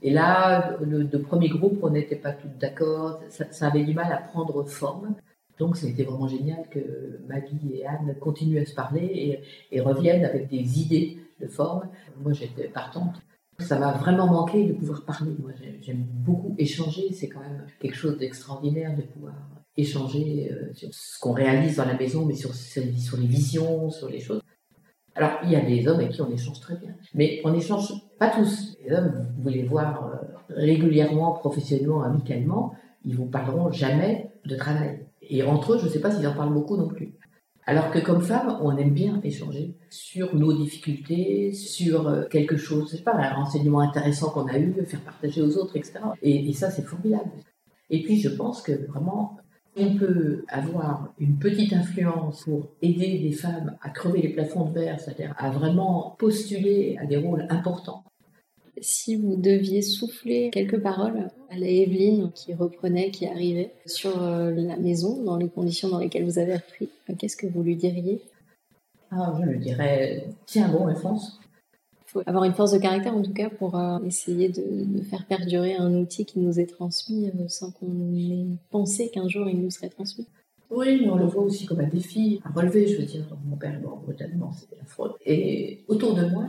Et 0.04 0.10
là, 0.10 0.76
le, 0.82 1.18
premier 1.22 1.48
groupe, 1.48 1.78
on 1.82 1.88
n'était 1.88 2.16
pas 2.16 2.32
tous 2.32 2.48
d'accord, 2.60 3.20
ça, 3.30 3.66
avait 3.66 3.84
du 3.84 3.94
mal 3.94 4.12
à 4.12 4.18
prendre 4.18 4.62
forme. 4.64 5.14
Donc 5.58 5.78
c'était 5.78 6.02
vraiment 6.02 6.28
génial 6.28 6.68
que 6.70 7.20
Maggie 7.26 7.72
et 7.72 7.86
Anne 7.86 8.14
continuent 8.20 8.60
à 8.60 8.66
se 8.66 8.74
parler 8.74 9.40
et, 9.72 9.80
reviennent 9.80 10.26
avec 10.26 10.48
des 10.50 10.78
idées 10.78 11.16
de 11.40 11.46
forme. 11.46 11.88
Moi 12.22 12.34
j'étais 12.34 12.68
partante. 12.68 13.14
Ça 13.60 13.78
m'a 13.78 13.92
vraiment 13.92 14.26
manqué 14.26 14.66
de 14.66 14.74
pouvoir 14.74 15.06
parler. 15.06 15.32
Moi 15.40 15.52
j'aime 15.80 16.04
beaucoup 16.06 16.54
échanger, 16.58 17.10
c'est 17.14 17.28
quand 17.28 17.40
même 17.40 17.64
quelque 17.80 17.96
chose 17.96 18.18
d'extraordinaire 18.18 18.94
de 18.94 19.02
pouvoir 19.02 19.34
échanger 19.76 20.52
euh, 20.52 20.74
sur 20.74 20.92
ce 20.92 21.18
qu'on 21.18 21.32
réalise 21.32 21.76
dans 21.76 21.86
la 21.86 21.96
maison, 21.96 22.26
mais 22.26 22.34
sur 22.34 22.52
les 23.16 23.26
visions, 23.26 23.88
sur 23.88 24.10
les 24.10 24.20
choses. 24.20 24.42
Alors, 25.16 25.38
il 25.44 25.50
y 25.50 25.56
a 25.56 25.60
des 25.60 25.86
hommes 25.86 26.00
avec 26.00 26.10
qui 26.10 26.22
on 26.22 26.30
échange 26.30 26.60
très 26.60 26.76
bien, 26.76 26.90
mais 27.14 27.40
on 27.44 27.52
n'échange 27.52 27.92
pas 28.18 28.30
tous. 28.30 28.76
Les 28.84 28.92
hommes, 28.92 29.26
vous 29.38 29.48
les 29.48 29.62
voir 29.62 30.06
euh, 30.06 30.16
régulièrement, 30.48 31.32
professionnellement, 31.32 32.02
amicalement, 32.02 32.74
ils 33.04 33.14
vous 33.14 33.26
parleront 33.26 33.70
jamais 33.70 34.30
de 34.44 34.56
travail. 34.56 35.06
Et 35.22 35.42
entre 35.42 35.74
eux, 35.74 35.78
je 35.78 35.86
ne 35.86 35.90
sais 35.90 36.00
pas 36.00 36.10
s'ils 36.10 36.26
en 36.26 36.34
parlent 36.34 36.52
beaucoup 36.52 36.76
non 36.76 36.88
plus. 36.88 37.14
Alors 37.66 37.90
que 37.90 37.98
comme 37.98 38.20
femme, 38.20 38.58
on 38.60 38.76
aime 38.76 38.92
bien 38.92 39.20
échanger 39.22 39.74
sur 39.88 40.34
nos 40.34 40.52
difficultés, 40.52 41.52
sur 41.52 42.08
euh, 42.08 42.24
quelque 42.24 42.56
chose, 42.56 42.90
je 42.90 42.96
sais 42.96 43.02
pas, 43.02 43.14
un 43.14 43.34
renseignement 43.34 43.80
intéressant 43.80 44.30
qu'on 44.30 44.46
a 44.46 44.58
eu, 44.58 44.74
faire 44.84 45.00
partager 45.00 45.40
aux 45.40 45.56
autres, 45.56 45.76
etc. 45.76 46.00
Et, 46.22 46.48
et 46.48 46.52
ça, 46.52 46.70
c'est 46.70 46.82
formidable. 46.82 47.30
Et 47.88 48.02
puis, 48.02 48.20
je 48.20 48.28
pense 48.28 48.60
que 48.62 48.72
vraiment, 48.88 49.38
on 49.76 49.96
peut 49.96 50.44
avoir 50.48 51.12
une 51.18 51.38
petite 51.38 51.72
influence 51.72 52.44
pour 52.44 52.68
aider 52.82 53.18
les 53.18 53.32
femmes 53.32 53.76
à 53.82 53.90
crever 53.90 54.22
les 54.22 54.28
plafonds 54.28 54.66
de 54.66 54.80
verre, 54.80 55.00
c'est-à-dire 55.00 55.34
à 55.38 55.50
vraiment 55.50 56.14
postuler 56.18 56.96
à 57.00 57.06
des 57.06 57.16
rôles 57.16 57.46
importants. 57.50 58.04
Si 58.80 59.16
vous 59.16 59.36
deviez 59.36 59.82
souffler 59.82 60.50
quelques 60.50 60.80
paroles 60.80 61.30
à 61.50 61.56
la 61.56 61.66
Evelyne 61.66 62.30
qui 62.34 62.54
reprenait, 62.54 63.10
qui 63.10 63.26
arrivait 63.26 63.72
sur 63.86 64.22
euh, 64.22 64.50
la 64.50 64.76
maison, 64.76 65.22
dans 65.22 65.36
les 65.36 65.48
conditions 65.48 65.88
dans 65.88 65.98
lesquelles 65.98 66.24
vous 66.24 66.38
avez 66.38 66.52
appris, 66.54 66.88
qu'est-ce 67.18 67.36
que 67.36 67.46
vous 67.46 67.62
lui 67.62 67.76
diriez? 67.76 68.20
Ah, 69.10 69.32
Je 69.40 69.46
lui 69.46 69.58
dirais 69.58 70.26
tiens 70.46 70.68
bon 70.68 70.92
fonce 70.96 71.40
faut 72.14 72.22
avoir 72.26 72.44
une 72.44 72.54
force 72.54 72.72
de 72.72 72.78
caractère 72.78 73.14
en 73.14 73.22
tout 73.22 73.32
cas 73.32 73.50
pour 73.50 73.76
euh, 73.76 73.98
essayer 74.06 74.48
de, 74.48 75.02
faire 75.02 75.26
perdurer 75.26 75.74
un 75.74 75.92
outil 75.94 76.24
qui 76.24 76.38
nous 76.38 76.58
est 76.60 76.66
transmis 76.66 77.28
euh, 77.28 77.48
sans 77.48 77.72
qu'on 77.72 78.14
ait 78.14 78.46
pensé 78.70 79.10
qu'un 79.10 79.28
jour 79.28 79.48
il 79.48 79.60
nous 79.60 79.70
serait 79.70 79.90
transmis. 79.90 80.26
Oui, 80.70 81.00
mais 81.02 81.10
on 81.10 81.16
le 81.16 81.26
voit 81.26 81.42
aussi 81.42 81.66
comme 81.66 81.80
un 81.80 81.88
défi 81.88 82.40
à 82.44 82.50
relever, 82.50 82.86
je 82.86 82.98
veux 82.98 83.04
dire. 83.04 83.24
Mon 83.44 83.56
père 83.56 83.74
est 83.74 83.82
mort 83.82 83.98
brutalement, 83.98 84.52
c'était 84.52 84.76
la 84.76 84.86
fraude. 84.86 85.12
Et 85.26 85.84
autour 85.88 86.14
de 86.14 86.24
moi, 86.24 86.46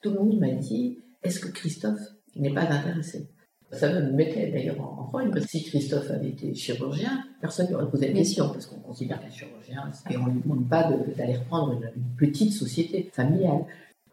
tout 0.00 0.10
le 0.10 0.18
monde 0.18 0.38
m'a 0.38 0.52
dit 0.52 0.98
est-ce 1.22 1.40
que 1.40 1.48
Christophe 1.48 2.00
n'est 2.36 2.54
pas 2.54 2.62
intéressé? 2.62 3.28
Ça 3.72 3.88
me 3.88 4.12
mettait 4.12 4.50
d'ailleurs 4.50 4.80
en 4.80 5.04
point, 5.04 5.30
parce 5.30 5.46
que 5.46 5.50
si 5.50 5.64
Christophe 5.64 6.10
avait 6.10 6.28
été 6.28 6.54
chirurgien, 6.54 7.24
personne 7.40 7.70
n'aurait 7.70 7.88
posé 7.88 8.08
la 8.08 8.12
question, 8.12 8.50
parce 8.50 8.66
qu'on 8.66 8.80
considère 8.80 9.18
qu'un 9.18 9.30
chirurgien, 9.30 9.90
et 10.10 10.16
on 10.18 10.26
ne 10.26 10.32
lui 10.32 10.40
demande 10.42 10.68
pas 10.68 10.90
d'aller 11.16 11.38
reprendre 11.38 11.72
une, 11.72 11.90
petite 12.18 12.52
société 12.52 13.10
familiale. 13.14 13.64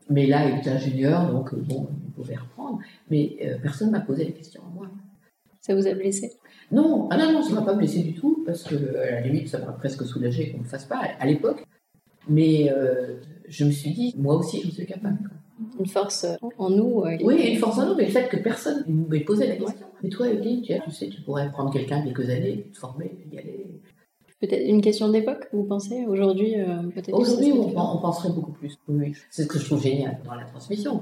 Mais 0.09 0.25
là, 0.25 0.49
il 0.49 0.57
était 0.57 0.71
ingénieur, 0.71 1.31
donc 1.31 1.53
euh, 1.53 1.57
bon, 1.57 1.87
il 2.05 2.11
pouvait 2.13 2.35
reprendre. 2.35 2.79
Mais 3.09 3.37
euh, 3.43 3.57
personne 3.61 3.87
ne 3.87 3.93
m'a 3.93 4.01
posé 4.01 4.25
la 4.25 4.31
question 4.31 4.61
à 4.63 4.73
moi. 4.73 4.87
Ça 5.61 5.75
vous 5.75 5.87
a 5.87 5.93
blessé? 5.93 6.31
Non, 6.71 7.07
ah 7.11 7.17
non, 7.17 7.31
non, 7.31 7.41
ça 7.43 7.51
ne 7.51 7.55
m'a 7.55 7.61
pas 7.61 7.73
blessé 7.73 8.01
du 8.01 8.13
tout, 8.13 8.43
parce 8.45 8.63
que 8.63 8.75
à 8.97 9.11
la 9.11 9.21
limite, 9.21 9.47
ça 9.47 9.59
m'a 9.59 9.71
presque 9.73 10.03
soulagé 10.05 10.51
qu'on 10.51 10.59
ne 10.59 10.63
le 10.63 10.69
fasse 10.69 10.85
pas 10.85 11.01
à 11.19 11.25
l'époque. 11.25 11.63
Mais 12.27 12.71
euh, 12.71 13.19
je 13.47 13.65
me 13.65 13.71
suis 13.71 13.91
dit, 13.91 14.15
moi 14.17 14.35
aussi, 14.35 14.61
je 14.63 14.69
suis 14.69 14.85
capable. 14.85 15.17
Une 15.77 15.87
force 15.87 16.25
en 16.57 16.69
nous. 16.69 17.03
oui, 17.21 17.51
une 17.51 17.57
force 17.57 17.77
en 17.79 17.87
nous, 17.87 17.95
mais 17.95 18.05
le 18.05 18.11
fait 18.11 18.29
que 18.29 18.37
personne 18.37 18.83
ne 18.87 19.07
m'ait 19.07 19.19
posé 19.21 19.47
la 19.47 19.57
question. 19.57 19.87
Mais 20.01 20.09
toi, 20.09 20.27
Evelyne, 20.29 20.61
tu 20.61 20.91
sais, 20.91 21.09
tu 21.09 21.21
pourrais 21.21 21.51
prendre 21.51 21.71
quelqu'un 21.71 22.01
quelques 22.01 22.29
années, 22.29 22.69
te 22.71 22.77
former, 22.77 23.11
y 23.31 23.37
aller. 23.37 23.67
Peut-être 24.39 24.65
une 24.65 24.81
question 24.81 25.09
d'époque, 25.09 25.49
vous 25.51 25.63
pensez 25.63 26.05
Aujourd'hui, 26.05 26.55
euh, 26.55 26.83
peut-être 26.95 27.13
Aujourd'hui, 27.13 27.51
on, 27.51 27.97
penserait 27.99 28.29
beaucoup 28.29 28.53
plus. 28.53 28.77
Oui, 28.87 29.13
c'est 29.29 29.43
ce 29.43 29.47
que 29.47 29.59
je 29.59 29.65
trouve 29.65 29.81
génial 29.81 30.17
dans 30.25 30.35
la 30.35 30.45
transmission. 30.45 31.01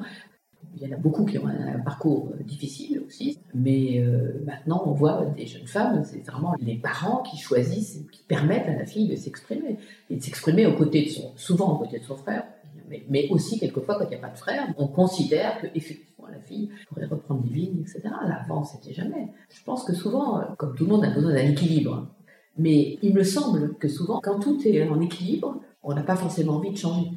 Il 0.76 0.88
y 0.88 0.92
en 0.92 0.96
a 0.96 1.00
beaucoup 1.00 1.24
qui 1.24 1.38
ont 1.38 1.46
un, 1.48 1.80
parcours 1.80 2.32
euh, 2.34 2.44
difficile 2.44 3.04
aussi, 3.06 3.40
mais 3.54 4.00
euh, 4.00 4.44
maintenant 4.44 4.84
on 4.88 4.92
voit 4.92 5.26
des 5.38 5.46
jeunes 5.46 5.68
femmes, 5.68 6.04
c'est 6.04 6.26
vraiment 6.26 6.56
les 6.60 6.78
parents 6.78 7.22
qui 7.22 7.38
choisissent, 7.38 8.04
qui 8.12 8.24
permettent 8.24 8.68
à 8.68 8.76
la 8.76 8.86
fille 8.86 9.08
de 9.08 9.16
s'exprimer, 9.16 9.78
et 10.10 10.16
de 10.16 10.22
s'exprimer 10.22 10.66
aux 10.66 10.76
côtés 10.76 11.06
de 11.06 11.10
son, 11.10 11.32
souvent 11.36 11.76
aux 11.76 11.78
côtés 11.78 12.00
de 12.00 12.06
son 12.06 12.16
frère, 12.16 12.44
mais, 12.90 13.06
mais 13.10 13.28
aussi 13.30 13.60
quelquefois 13.60 13.98
quand 14.00 14.06
il 14.06 14.10
n'y 14.10 14.16
a 14.16 14.20
pas 14.20 14.30
de 14.30 14.38
frère, 14.38 14.74
on 14.78 14.88
considère 14.88 15.62
que 15.62 15.68
effectivement 15.76 16.28
la 16.32 16.40
fille 16.40 16.70
pourrait 16.90 17.06
reprendre 17.06 17.44
des 17.44 17.54
vignes, 17.54 17.82
etc. 17.82 18.02
Là, 18.04 18.42
avant, 18.44 18.64
c'était 18.64 18.94
jamais. 18.94 19.28
Je 19.50 19.64
pense 19.64 19.84
que 19.84 19.94
souvent, 19.94 20.42
comme 20.58 20.76
tout 20.76 20.86
le 20.86 20.92
monde 20.92 21.06
a 21.06 21.10
besoin 21.10 21.34
d'un 21.34 21.50
équilibre, 21.50 22.08
mais 22.58 22.98
il 23.02 23.14
me 23.14 23.24
semble 23.24 23.76
que 23.76 23.88
souvent, 23.88 24.20
quand 24.22 24.40
tout 24.40 24.60
est 24.66 24.88
en 24.88 25.00
équilibre, 25.02 25.62
on 25.84 25.94
n'a 25.94 26.04
pas 26.04 26.16
forcément 26.16 26.56
envie 26.56 26.72
de 26.72 26.78
changer. 26.78 27.12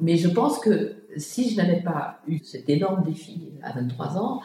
Mais 0.00 0.16
je 0.16 0.28
pense 0.28 0.58
que 0.58 0.94
si 1.16 1.50
je 1.50 1.56
n'avais 1.56 1.82
pas 1.82 2.20
eu 2.26 2.38
cet 2.38 2.68
énorme 2.70 3.02
défi 3.04 3.52
à 3.62 3.72
23 3.72 4.16
ans, 4.16 4.40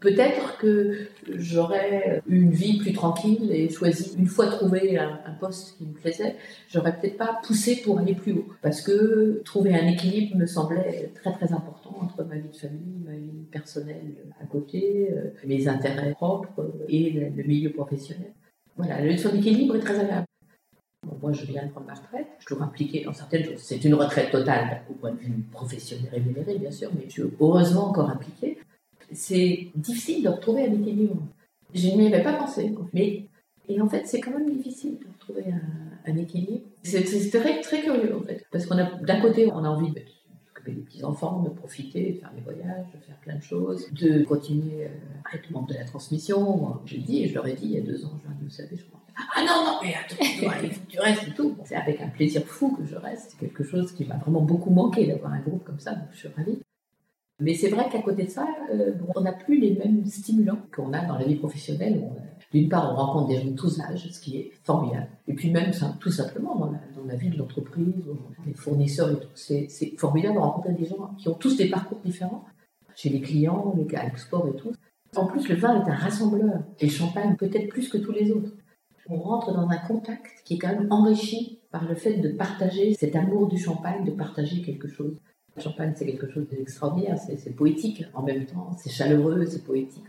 peut-être 0.00 0.58
que 0.58 1.08
j'aurais 1.28 2.22
eu 2.26 2.40
une 2.40 2.50
vie 2.50 2.78
plus 2.78 2.92
tranquille 2.92 3.50
et 3.52 3.68
choisi, 3.68 4.16
une 4.18 4.26
fois 4.26 4.46
trouvé 4.46 4.98
un, 4.98 5.18
poste 5.38 5.76
qui 5.78 5.86
me 5.86 5.92
plaisait, 5.92 6.36
j'aurais 6.68 6.98
peut-être 6.98 7.16
pas 7.16 7.38
poussé 7.44 7.80
pour 7.84 7.98
aller 7.98 8.14
plus 8.14 8.32
haut. 8.32 8.48
Parce 8.62 8.80
que 8.80 9.40
trouver 9.44 9.74
un 9.74 9.86
équilibre 9.86 10.36
me 10.36 10.46
semblait 10.46 11.12
très 11.14 11.32
très 11.32 11.52
important 11.52 11.96
entre 12.00 12.24
ma 12.24 12.36
vie 12.36 12.48
de 12.48 12.56
famille, 12.56 12.98
ma 13.04 13.12
vie 13.12 13.46
personnelle 13.52 14.16
à 14.40 14.46
côté, 14.46 15.10
euh, 15.12 15.30
mes 15.46 15.68
intérêts 15.68 16.12
propres 16.12 16.72
et 16.88 17.10
le 17.10 17.42
milieu 17.44 17.70
professionnel. 17.70 18.32
Voilà, 18.78 19.00
la 19.00 19.10
notion 19.10 19.32
d'équilibre 19.32 19.74
est 19.74 19.80
très 19.80 19.98
agréable. 19.98 20.26
moi, 21.20 21.32
je 21.32 21.44
viens 21.46 21.66
de 21.66 21.70
prendre 21.70 21.88
ma 21.88 21.94
retraite, 21.94 22.28
je 22.38 22.46
toujours 22.46 22.62
impliquée 22.62 23.02
dans 23.04 23.12
certaines 23.12 23.44
choses. 23.44 23.58
C'est 23.58 23.84
une 23.84 23.94
retraite 23.94 24.30
totale 24.30 24.82
au 24.88 24.94
point 24.94 25.10
de 25.10 25.18
vue 25.18 25.42
professionnel 25.50 26.08
rémunéré, 26.12 26.58
bien 26.58 26.70
sûr, 26.70 26.88
mais 26.94 27.06
je 27.06 27.10
suis 27.10 27.22
heureusement 27.40 27.88
encore 27.88 28.08
impliquée. 28.08 28.56
C'est 29.10 29.68
difficile 29.74 30.22
de 30.22 30.28
retrouver 30.28 30.68
un 30.68 30.72
équilibre. 30.72 31.16
Je 31.74 31.88
n'y 31.88 32.06
avais 32.06 32.22
pas 32.22 32.34
pensé, 32.34 32.72
mais 32.92 33.24
Et 33.68 33.80
en 33.80 33.88
fait, 33.88 34.06
c'est 34.06 34.20
quand 34.20 34.30
même 34.30 34.48
difficile 34.48 34.98
de 34.98 35.06
trouver 35.18 35.44
un, 36.06 36.16
équilibre. 36.16 36.64
C'est 36.82 37.02
très, 37.30 37.60
très 37.60 37.82
curieux, 37.82 38.16
en 38.16 38.22
fait. 38.22 38.46
Parce 38.52 38.64
qu'on 38.64 38.78
a, 38.78 38.90
d'un 39.00 39.20
côté, 39.20 39.50
on 39.52 39.64
a 39.64 39.68
envie 39.68 39.90
de 39.90 40.00
s'occuper 40.68 40.80
des 40.80 40.82
petits-enfants, 40.82 41.42
de 41.42 41.50
profiter, 41.50 42.12
de 42.12 42.18
faire 42.18 42.32
des 42.34 42.40
voyages, 42.40 42.86
de 42.94 42.98
faire 43.00 43.16
plein 43.16 43.36
de 43.36 43.42
choses, 43.42 43.90
de 43.92 44.24
continuer 44.24 44.84
euh, 44.84 44.88
à 45.30 45.36
être 45.36 45.50
membre 45.50 45.68
de 45.68 45.74
la 45.74 45.84
transmission. 45.84 46.80
Je 46.84 46.94
l'ai 46.94 47.02
dit, 47.02 47.28
je 47.28 47.34
leur 47.34 47.46
ai 47.46 47.54
dit 47.54 47.66
il 47.66 47.72
y 47.72 47.78
a 47.78 47.80
deux 47.80 48.04
ans, 48.04 48.12
je 48.18 48.24
leur 48.24 48.32
ai 48.32 48.38
dit, 48.38 48.44
vous 48.44 48.50
savez, 48.50 48.76
je 48.76 48.84
crois. 48.84 49.00
Ah 49.34 49.40
non, 49.40 49.64
non, 49.64 49.78
mais 49.82 49.94
attends, 49.94 50.76
tu 50.88 51.00
restes 51.00 51.28
et 51.28 51.32
tout. 51.32 51.56
C'est 51.64 51.74
avec 51.74 52.00
un 52.00 52.08
plaisir 52.08 52.42
fou 52.44 52.76
que 52.76 52.84
je 52.84 52.94
reste. 52.94 53.30
C'est 53.32 53.38
quelque 53.38 53.64
chose 53.64 53.92
qui 53.92 54.04
m'a 54.04 54.16
vraiment 54.16 54.42
beaucoup 54.42 54.70
manqué 54.70 55.06
d'avoir 55.06 55.32
un 55.32 55.40
groupe 55.40 55.64
comme 55.64 55.80
ça, 55.80 55.96
je 56.12 56.18
suis 56.18 56.28
ravie. 56.36 56.58
Mais 57.40 57.54
c'est 57.54 57.68
vrai 57.68 57.88
qu'à 57.88 58.00
côté 58.00 58.24
de 58.24 58.30
ça, 58.30 58.46
euh, 58.72 58.94
on 59.14 59.20
n'a 59.20 59.32
plus 59.32 59.60
les 59.60 59.74
mêmes 59.74 60.04
stimulants 60.06 60.58
qu'on 60.74 60.92
a 60.92 61.04
dans 61.04 61.16
la 61.16 61.24
vie 61.24 61.36
professionnelle. 61.36 62.02
D'une 62.52 62.68
part, 62.68 62.92
on 62.92 62.96
rencontre 62.96 63.28
des 63.28 63.36
gens 63.36 63.50
de 63.50 63.56
tous 63.56 63.80
âges, 63.80 64.08
ce 64.10 64.20
qui 64.20 64.38
est 64.38 64.52
formidable. 64.64 65.08
Et 65.26 65.34
puis 65.34 65.50
même, 65.50 65.70
tout 66.00 66.10
simplement, 66.10 66.56
dans 66.56 67.04
la, 67.06 67.14
vie 67.14 67.28
de 67.28 67.36
l'entreprise, 67.36 68.04
les 68.46 68.54
fournisseurs 68.54 69.10
et 69.10 69.20
tout, 69.20 69.28
c'est 69.34 69.94
formidable 69.98 70.36
de 70.36 70.40
rencontrer 70.40 70.72
des 70.72 70.86
gens 70.86 71.14
qui 71.18 71.28
ont 71.28 71.34
tous 71.34 71.56
des 71.56 71.68
parcours 71.68 71.98
différents. 72.04 72.44
Chez 72.96 73.10
les 73.10 73.20
clients, 73.20 73.74
les 73.76 73.96
à 73.96 74.06
et 74.06 74.56
tout. 74.56 74.72
En 75.14 75.26
plus, 75.26 75.48
le 75.48 75.54
vin 75.56 75.84
est 75.84 75.90
un 75.90 75.94
rassembleur. 75.94 76.64
Et 76.80 76.86
le 76.86 76.90
champagne, 76.90 77.36
peut-être 77.36 77.68
plus 77.68 77.88
que 77.88 77.98
tous 77.98 78.12
les 78.12 78.30
autres. 78.32 78.50
On 79.08 79.18
rentre 79.18 79.52
dans 79.52 79.68
un 79.68 79.76
contact 79.76 80.26
qui 80.44 80.54
est 80.54 80.58
quand 80.58 80.68
même 80.68 80.88
enrichi 80.90 81.60
par 81.70 81.86
le 81.86 81.94
fait 81.94 82.18
de 82.18 82.30
partager 82.30 82.94
cet 82.94 83.14
amour 83.14 83.48
du 83.48 83.58
champagne, 83.58 84.04
de 84.04 84.10
partager 84.10 84.62
quelque 84.62 84.88
chose. 84.88 85.16
Le 85.56 85.62
champagne, 85.62 85.92
c'est 85.96 86.06
quelque 86.06 86.30
chose 86.30 86.46
d'extraordinaire, 86.48 87.18
c'est 87.18 87.56
poétique 87.56 88.04
en 88.14 88.22
même 88.22 88.46
temps, 88.46 88.70
c'est 88.78 88.90
chaleureux, 88.90 89.44
c'est 89.46 89.64
poétique. 89.64 90.04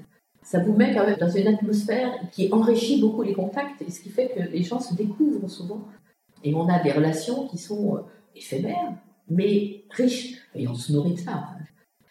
Ça 0.50 0.58
vous 0.58 0.74
met 0.74 0.96
quand 0.96 1.06
même 1.06 1.20
dans 1.20 1.30
une 1.30 1.46
atmosphère 1.46 2.12
qui 2.32 2.52
enrichit 2.52 3.00
beaucoup 3.00 3.22
les 3.22 3.34
contacts, 3.34 3.84
et 3.84 3.92
ce 3.92 4.02
qui 4.02 4.10
fait 4.10 4.30
que 4.30 4.40
les 4.52 4.64
gens 4.64 4.80
se 4.80 4.96
découvrent 4.96 5.48
souvent. 5.48 5.86
Et 6.44 6.56
on 6.56 6.68
a 6.68 6.82
des 6.82 6.92
relations 6.92 7.48
qui 7.48 7.60
sont 7.60 7.98
euh, 7.98 8.00
éphémères, 8.36 8.96
mais 9.30 9.84
riches. 9.92 10.40
Et 10.56 10.68
on 10.68 10.74
se 10.74 10.92
nourrit 10.92 11.14
de 11.14 11.20
ça. 11.20 11.50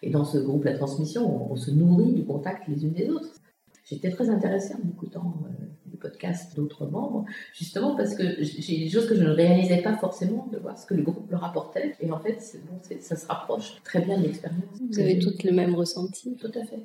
Et 0.02 0.10
dans 0.10 0.24
ce 0.24 0.38
groupe 0.38 0.62
La 0.62 0.78
Transmission, 0.78 1.50
on, 1.50 1.56
se 1.56 1.72
nourrit 1.72 2.12
du 2.12 2.24
contact 2.24 2.68
les 2.68 2.84
unes 2.84 2.92
des 2.92 3.10
autres. 3.10 3.32
J'étais 3.84 4.10
très 4.10 4.30
intéressée 4.30 4.74
en 4.74 4.88
écoutant 4.88 5.34
euh, 5.44 5.64
podcast 6.00 6.54
d'autres 6.54 6.86
membres, 6.86 7.24
justement 7.52 7.96
parce 7.96 8.14
que 8.14 8.22
j'ai 8.40 8.78
des 8.78 8.88
choses 8.88 9.08
que 9.08 9.16
je 9.16 9.24
ne 9.24 9.30
réalisais 9.30 9.82
pas 9.82 9.96
forcément 9.96 10.46
de 10.52 10.58
voir 10.58 10.78
ce 10.78 10.86
que 10.86 10.94
le 10.94 11.02
groupe 11.02 11.28
leur 11.28 11.42
apportait. 11.42 11.96
Et 12.00 12.12
en 12.12 12.20
fait, 12.20 12.38
bon, 12.70 12.78
ça 13.00 13.16
se 13.16 13.26
rapproche 13.26 13.82
très 13.82 14.00
bien 14.00 14.16
de 14.16 14.22
l'expérience. 14.22 14.62
Vous 14.88 15.00
avez 15.00 15.18
toutes 15.18 15.42
le 15.42 15.50
même 15.50 15.74
ressenti. 15.74 16.36
Tout 16.36 16.52
à 16.54 16.64
fait. 16.64 16.84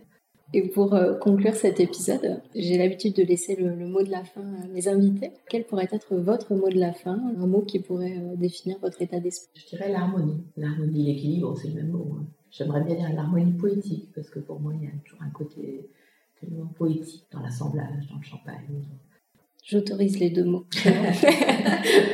Et 0.56 0.62
pour 0.68 0.94
euh, 0.94 1.16
conclure 1.16 1.56
cet 1.56 1.80
épisode, 1.80 2.42
j'ai 2.54 2.78
l'habitude 2.78 3.16
de 3.16 3.24
laisser 3.24 3.56
le, 3.56 3.76
mot 3.88 4.04
de 4.04 4.12
la 4.12 4.24
fin 4.24 4.42
à 4.64 4.68
mes 4.68 4.88
invités. 4.88 5.32
Quel 5.50 5.66
pourrait 5.66 5.90
être 5.92 6.16
votre 6.16 6.54
mot 6.54 6.70
de 6.70 6.80
la 6.80 6.94
fin? 6.94 7.20
Un 7.38 7.48
mot 7.48 7.62
qui 7.62 7.80
pourrait 7.80 8.18
euh, 8.18 8.36
définir 8.36 8.78
votre 8.80 9.02
état 9.02 9.20
d'esprit? 9.20 9.50
Je 9.60 9.76
dirais 9.76 9.92
l'harmonie. 9.92 10.44
L'harmonie, 10.56 11.06
l'équilibre, 11.06 11.58
c'est 11.58 11.70
le 11.70 11.76
même 11.76 11.90
mot. 11.90 12.18
Hein. 12.20 12.28
J'aimerais 12.52 12.84
bien 12.84 12.96
dire 12.96 13.12
l'harmonie 13.14 13.54
poétique, 13.54 14.10
parce 14.14 14.30
que 14.30 14.38
pour 14.40 14.60
moi, 14.60 14.74
il 14.76 14.84
y 14.84 14.88
a 14.88 14.92
toujours 15.04 15.24
un 15.24 15.32
côté 15.32 15.90
tellement 16.40 16.68
poétique 16.68 17.26
dans 17.32 17.40
l'assemblage, 17.40 18.08
dans 18.12 18.18
le 18.18 18.24
champagne. 18.24 18.86
J'autorise 19.66 20.20
les 20.20 20.30
deux 20.30 20.44
mots. 20.44 20.66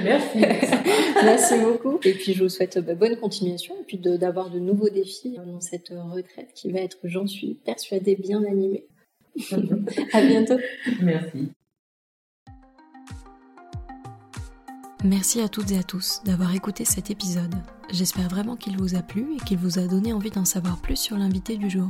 Merci. 0.03 0.39
Merci 1.23 1.53
beaucoup. 1.59 1.99
Et 2.03 2.13
puis 2.13 2.33
je 2.33 2.43
vous 2.43 2.49
souhaite 2.49 2.77
bah, 2.79 2.93
bonne 2.93 3.15
continuation 3.17 3.75
et 3.81 3.83
puis 3.83 3.97
d'avoir 3.97 4.51
de, 4.51 4.59
nouveaux 4.59 4.89
défis 4.89 5.38
dans 5.38 5.59
cette 5.59 5.89
retraite 5.89 6.51
qui 6.53 6.71
va 6.71 6.79
être, 6.79 6.97
j'en 7.03 7.25
suis 7.25 7.55
persuadée, 7.55 8.15
bien 8.15 8.43
animée. 8.43 8.85
à 10.13 10.21
bientôt. 10.21 10.57
Merci. 11.01 11.49
Merci 15.03 15.41
à 15.41 15.47
toutes 15.47 15.71
et 15.71 15.77
à 15.77 15.83
tous 15.83 16.21
d'avoir 16.25 16.53
écouté 16.53 16.85
cet 16.85 17.09
épisode. 17.09 17.55
J'espère 17.91 18.27
vraiment 18.27 18.57
qu'il 18.57 18.77
vous 18.77 18.95
a 18.95 19.01
plu 19.01 19.35
et 19.35 19.45
qu'il 19.45 19.57
vous 19.57 19.79
a 19.79 19.88
donné 19.88 20.13
envie 20.13 20.29
d'en 20.29 20.45
savoir 20.45 20.81
plus 20.81 20.97
sur 20.97 21.17
l'invité 21.17 21.57
du 21.57 21.69
jour. 21.69 21.89